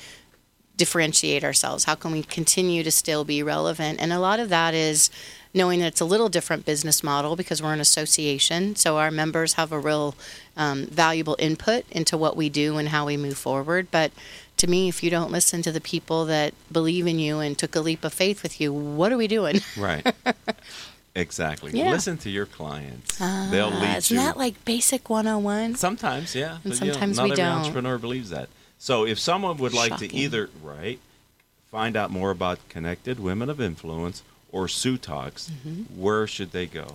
differentiate 0.76 1.44
ourselves? 1.44 1.84
How 1.84 1.94
can 1.94 2.12
we 2.12 2.22
continue 2.22 2.82
to 2.82 2.90
still 2.90 3.24
be 3.24 3.42
relevant? 3.42 4.00
And 4.00 4.12
a 4.12 4.18
lot 4.18 4.40
of 4.40 4.48
that 4.48 4.74
is 4.74 5.10
knowing 5.54 5.78
that 5.80 5.86
it's 5.86 6.00
a 6.00 6.04
little 6.04 6.28
different 6.28 6.66
business 6.66 7.02
model 7.02 7.36
because 7.36 7.62
we're 7.62 7.72
an 7.72 7.80
association. 7.80 8.74
So 8.76 8.98
our 8.98 9.10
members 9.10 9.54
have 9.54 9.70
a 9.72 9.78
real 9.78 10.14
um, 10.56 10.86
valuable 10.86 11.36
input 11.38 11.84
into 11.90 12.18
what 12.18 12.36
we 12.36 12.48
do 12.48 12.76
and 12.76 12.88
how 12.88 13.06
we 13.06 13.16
move 13.16 13.38
forward. 13.38 13.86
But 13.92 14.10
to 14.58 14.66
me, 14.66 14.88
if 14.88 15.02
you 15.02 15.10
don't 15.10 15.30
listen 15.32 15.62
to 15.62 15.72
the 15.72 15.80
people 15.80 16.24
that 16.26 16.54
believe 16.72 17.06
in 17.06 17.18
you 17.18 17.38
and 17.38 17.56
took 17.56 17.74
a 17.76 17.80
leap 17.80 18.04
of 18.04 18.12
faith 18.12 18.42
with 18.42 18.60
you, 18.60 18.72
what 18.72 19.12
are 19.12 19.16
we 19.16 19.28
doing? 19.28 19.60
Right. 19.76 20.04
exactly. 21.14 21.72
Yeah. 21.72 21.90
Listen 21.92 22.18
to 22.18 22.30
your 22.30 22.46
clients. 22.46 23.18
They'll 23.18 23.66
Uh, 23.72 23.80
lead 23.80 23.96
isn't 23.98 24.16
you. 24.16 24.22
that 24.22 24.36
like 24.36 24.64
basic 24.64 25.08
101? 25.08 25.76
Sometimes, 25.76 26.34
yeah. 26.34 26.58
And 26.64 26.72
but, 26.72 26.80
you 26.80 26.86
know, 26.86 26.92
sometimes 26.92 27.16
not 27.16 27.24
we 27.24 27.30
every 27.32 27.42
don't. 27.44 27.58
entrepreneur 27.58 27.98
believes 27.98 28.30
that. 28.30 28.48
So 28.78 29.06
if 29.06 29.18
someone 29.18 29.56
would 29.58 29.72
like 29.72 29.96
to 29.98 30.12
either 30.14 30.50
right 30.62 30.98
find 31.70 31.96
out 31.96 32.10
more 32.10 32.30
about 32.30 32.58
Connected 32.68 33.18
Women 33.18 33.48
of 33.50 33.60
Influence 33.60 34.22
or 34.54 34.68
Sue 34.68 34.96
Talks, 34.96 35.50
Mm-hmm. 35.50 36.00
where 36.00 36.26
should 36.26 36.52
they 36.52 36.66
go? 36.66 36.94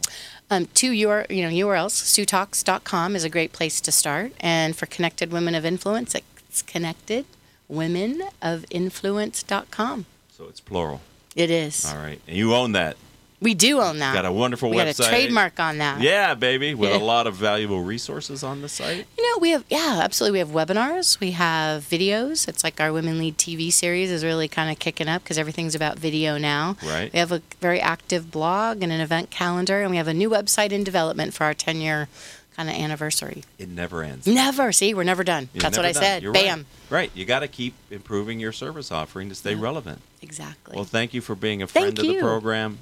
Um, 0.49 0.67
two 0.73 0.91
UR, 0.91 1.25
you 1.29 1.43
know, 1.43 1.49
URLs, 1.67 1.91
sutalks.com 1.91 3.15
is 3.15 3.23
a 3.23 3.29
great 3.29 3.51
place 3.53 3.81
to 3.81 3.91
start. 3.91 4.31
And 4.39 4.75
for 4.75 4.85
Connected 4.87 5.31
Women 5.31 5.53
of 5.55 5.65
Influence, 5.65 6.15
it's 6.15 6.61
connected 6.63 7.25
women 7.67 8.23
of 8.41 8.65
influence.com. 8.71 10.05
So 10.35 10.45
it's 10.45 10.59
plural. 10.61 11.01
It 11.35 11.51
is. 11.51 11.85
All 11.85 11.97
right. 11.97 12.19
And 12.27 12.35
you 12.37 12.55
own 12.55 12.71
that. 12.71 12.95
We 13.41 13.53
do 13.53 13.79
own 13.81 13.99
that. 13.99 14.13
Got 14.13 14.25
a 14.25 14.31
wonderful 14.31 14.69
we 14.69 14.75
website. 14.77 14.97
got 14.97 15.07
a 15.07 15.09
trademark 15.09 15.59
on 15.59 15.77
that. 15.77 16.01
Yeah, 16.01 16.33
baby, 16.35 16.73
with 16.73 16.89
Yeah. 16.89 16.97
a 16.97 16.99
lot 16.99 17.25
of 17.25 17.35
valuable 17.35 17.81
resources 17.81 18.43
on 18.43 18.61
the 18.61 18.67
site. 18.67 19.05
You 19.17 19.23
know, 19.31 19.39
we 19.39 19.51
have 19.51 19.63
yeah, 19.69 20.01
absolutely. 20.03 20.33
We 20.33 20.39
have 20.39 20.49
webinars, 20.67 21.19
we 21.21 21.31
have 21.31 21.83
videos. 21.83 22.47
It's 22.49 22.63
like 22.63 22.81
our 22.81 22.91
Women 22.91 23.17
Lead 23.17 23.37
TV 23.37 23.71
series 23.71 24.11
is 24.11 24.25
really 24.25 24.47
kind 24.49 24.69
of 24.69 24.77
kicking 24.79 25.07
up 25.07 25.23
because 25.23 25.37
everything's 25.37 25.73
about 25.75 25.97
video 25.97 26.37
now. 26.37 26.75
Right. 26.83 27.11
We 27.13 27.19
have 27.19 27.31
a 27.31 27.41
very 27.61 27.79
active 27.79 28.29
blog 28.29 28.83
and 28.83 28.91
an 28.91 28.99
event 28.99 29.29
calendar, 29.29 29.81
and 29.81 29.91
we 29.91 29.97
have 29.97 30.07
a 30.09 30.13
new 30.13 30.29
website 30.29 30.71
in 30.71 30.83
development 30.83 31.33
for 31.33 31.45
our 31.45 31.53
10 31.53 31.79
year 31.79 32.09
kind 32.57 32.67
of 32.69 32.75
anniversary. 32.75 33.45
It 33.57 33.69
never 33.69 34.03
ends. 34.03 34.27
Never. 34.27 34.73
See, 34.73 34.93
we're 34.93 35.03
never 35.05 35.23
done. 35.23 35.47
You're 35.53 35.61
That's 35.61 35.77
what 35.77 35.83
never 35.83 35.89
I 35.91 35.93
done. 35.93 36.03
said. 36.03 36.23
You're 36.23 36.33
Bam. 36.33 36.65
Right. 36.89 36.99
right. 37.03 37.11
You 37.13 37.23
got 37.23 37.39
to 37.39 37.47
keep 37.47 37.73
improving 37.89 38.41
your 38.41 38.51
service 38.51 38.91
offering 38.91 39.29
to 39.29 39.35
stay 39.35 39.55
relevant. 39.55 40.01
Exactly. 40.21 40.75
Well, 40.75 40.83
thank 40.83 41.13
you 41.13 41.21
for 41.21 41.35
being 41.35 41.61
a 41.61 41.67
friend 41.67 41.95
Thank 41.95 41.99
of 41.99 42.15
the 42.15 42.19
program 42.19 42.79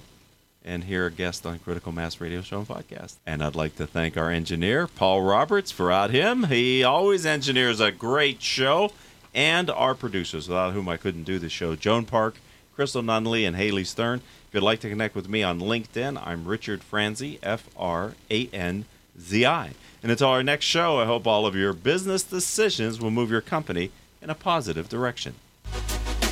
and 0.67 0.83
here 0.83 1.05
a 1.07 1.11
guest 1.11 1.45
on 1.45 1.59
Critical 1.59 1.91
Mass 1.91 2.21
Radio 2.21 2.41
Show 2.41 2.59
and 2.59 2.67
Podcast. 2.67 3.15
And 3.25 3.41
I'd 3.41 3.55
like 3.55 3.77
to 3.77 3.87
thank 3.87 4.17
our 4.17 4.29
engineer, 4.29 4.85
Paul 4.85 5.21
Roberts. 5.21 5.71
For 5.71 5.87
Without 5.87 6.11
him, 6.11 6.43
he 6.43 6.83
always 6.83 7.25
engineers 7.25 7.79
a 7.79 7.91
great 7.91 8.41
show. 8.41 8.91
And 9.33 9.69
our 9.69 9.95
producers, 9.95 10.47
without 10.47 10.73
whom 10.73 10.89
I 10.89 10.97
couldn't 10.97 11.23
do 11.23 11.39
the 11.39 11.49
show, 11.49 11.75
Joan 11.75 12.05
Park, 12.05 12.35
Crystal 12.75 13.01
Nunley, 13.01 13.47
and 13.47 13.55
Haley 13.55 13.83
Stern. 13.83 14.21
If 14.47 14.53
you'd 14.53 14.63
like 14.63 14.79
to 14.81 14.89
connect 14.89 15.15
with 15.15 15.29
me 15.29 15.43
on 15.43 15.59
LinkedIn, 15.59 16.21
I'm 16.25 16.45
Richard 16.45 16.83
Franzi, 16.83 17.39
F 17.41 17.69
R 17.77 18.13
A 18.29 18.47
N 18.47 18.85
Z 19.19 19.45
I. 19.45 19.71
And 20.03 20.11
until 20.11 20.29
our 20.29 20.43
next 20.43 20.65
show, 20.65 20.99
I 20.99 21.05
hope 21.05 21.25
all 21.25 21.45
of 21.45 21.55
your 21.55 21.73
business 21.73 22.23
decisions 22.23 22.99
will 22.99 23.11
move 23.11 23.31
your 23.31 23.41
company 23.41 23.91
in 24.21 24.29
a 24.29 24.35
positive 24.35 24.89
direction. 24.89 25.35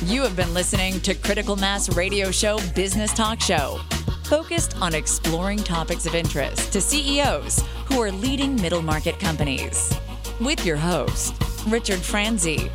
You 0.04 0.22
have 0.22 0.36
been 0.36 0.52
listening 0.52 1.00
to 1.00 1.14
Critical 1.14 1.56
Mass 1.56 1.94
Radio 1.96 2.30
Show 2.30 2.58
Business 2.74 3.12
Talk 3.12 3.40
Show, 3.40 3.80
focused 4.26 4.76
on 4.82 4.92
exploring 4.92 5.58
topics 5.58 6.04
of 6.04 6.14
interest 6.14 6.72
to 6.72 6.80
CEOs 6.80 7.62
who 7.86 8.02
are 8.02 8.10
leading 8.10 8.56
middle 8.56 8.82
market 8.82 9.18
companies. 9.20 9.94
With 10.40 10.66
your 10.66 10.76
host, 10.76 11.34
Richard 11.68 12.00
Franzi. 12.00 12.70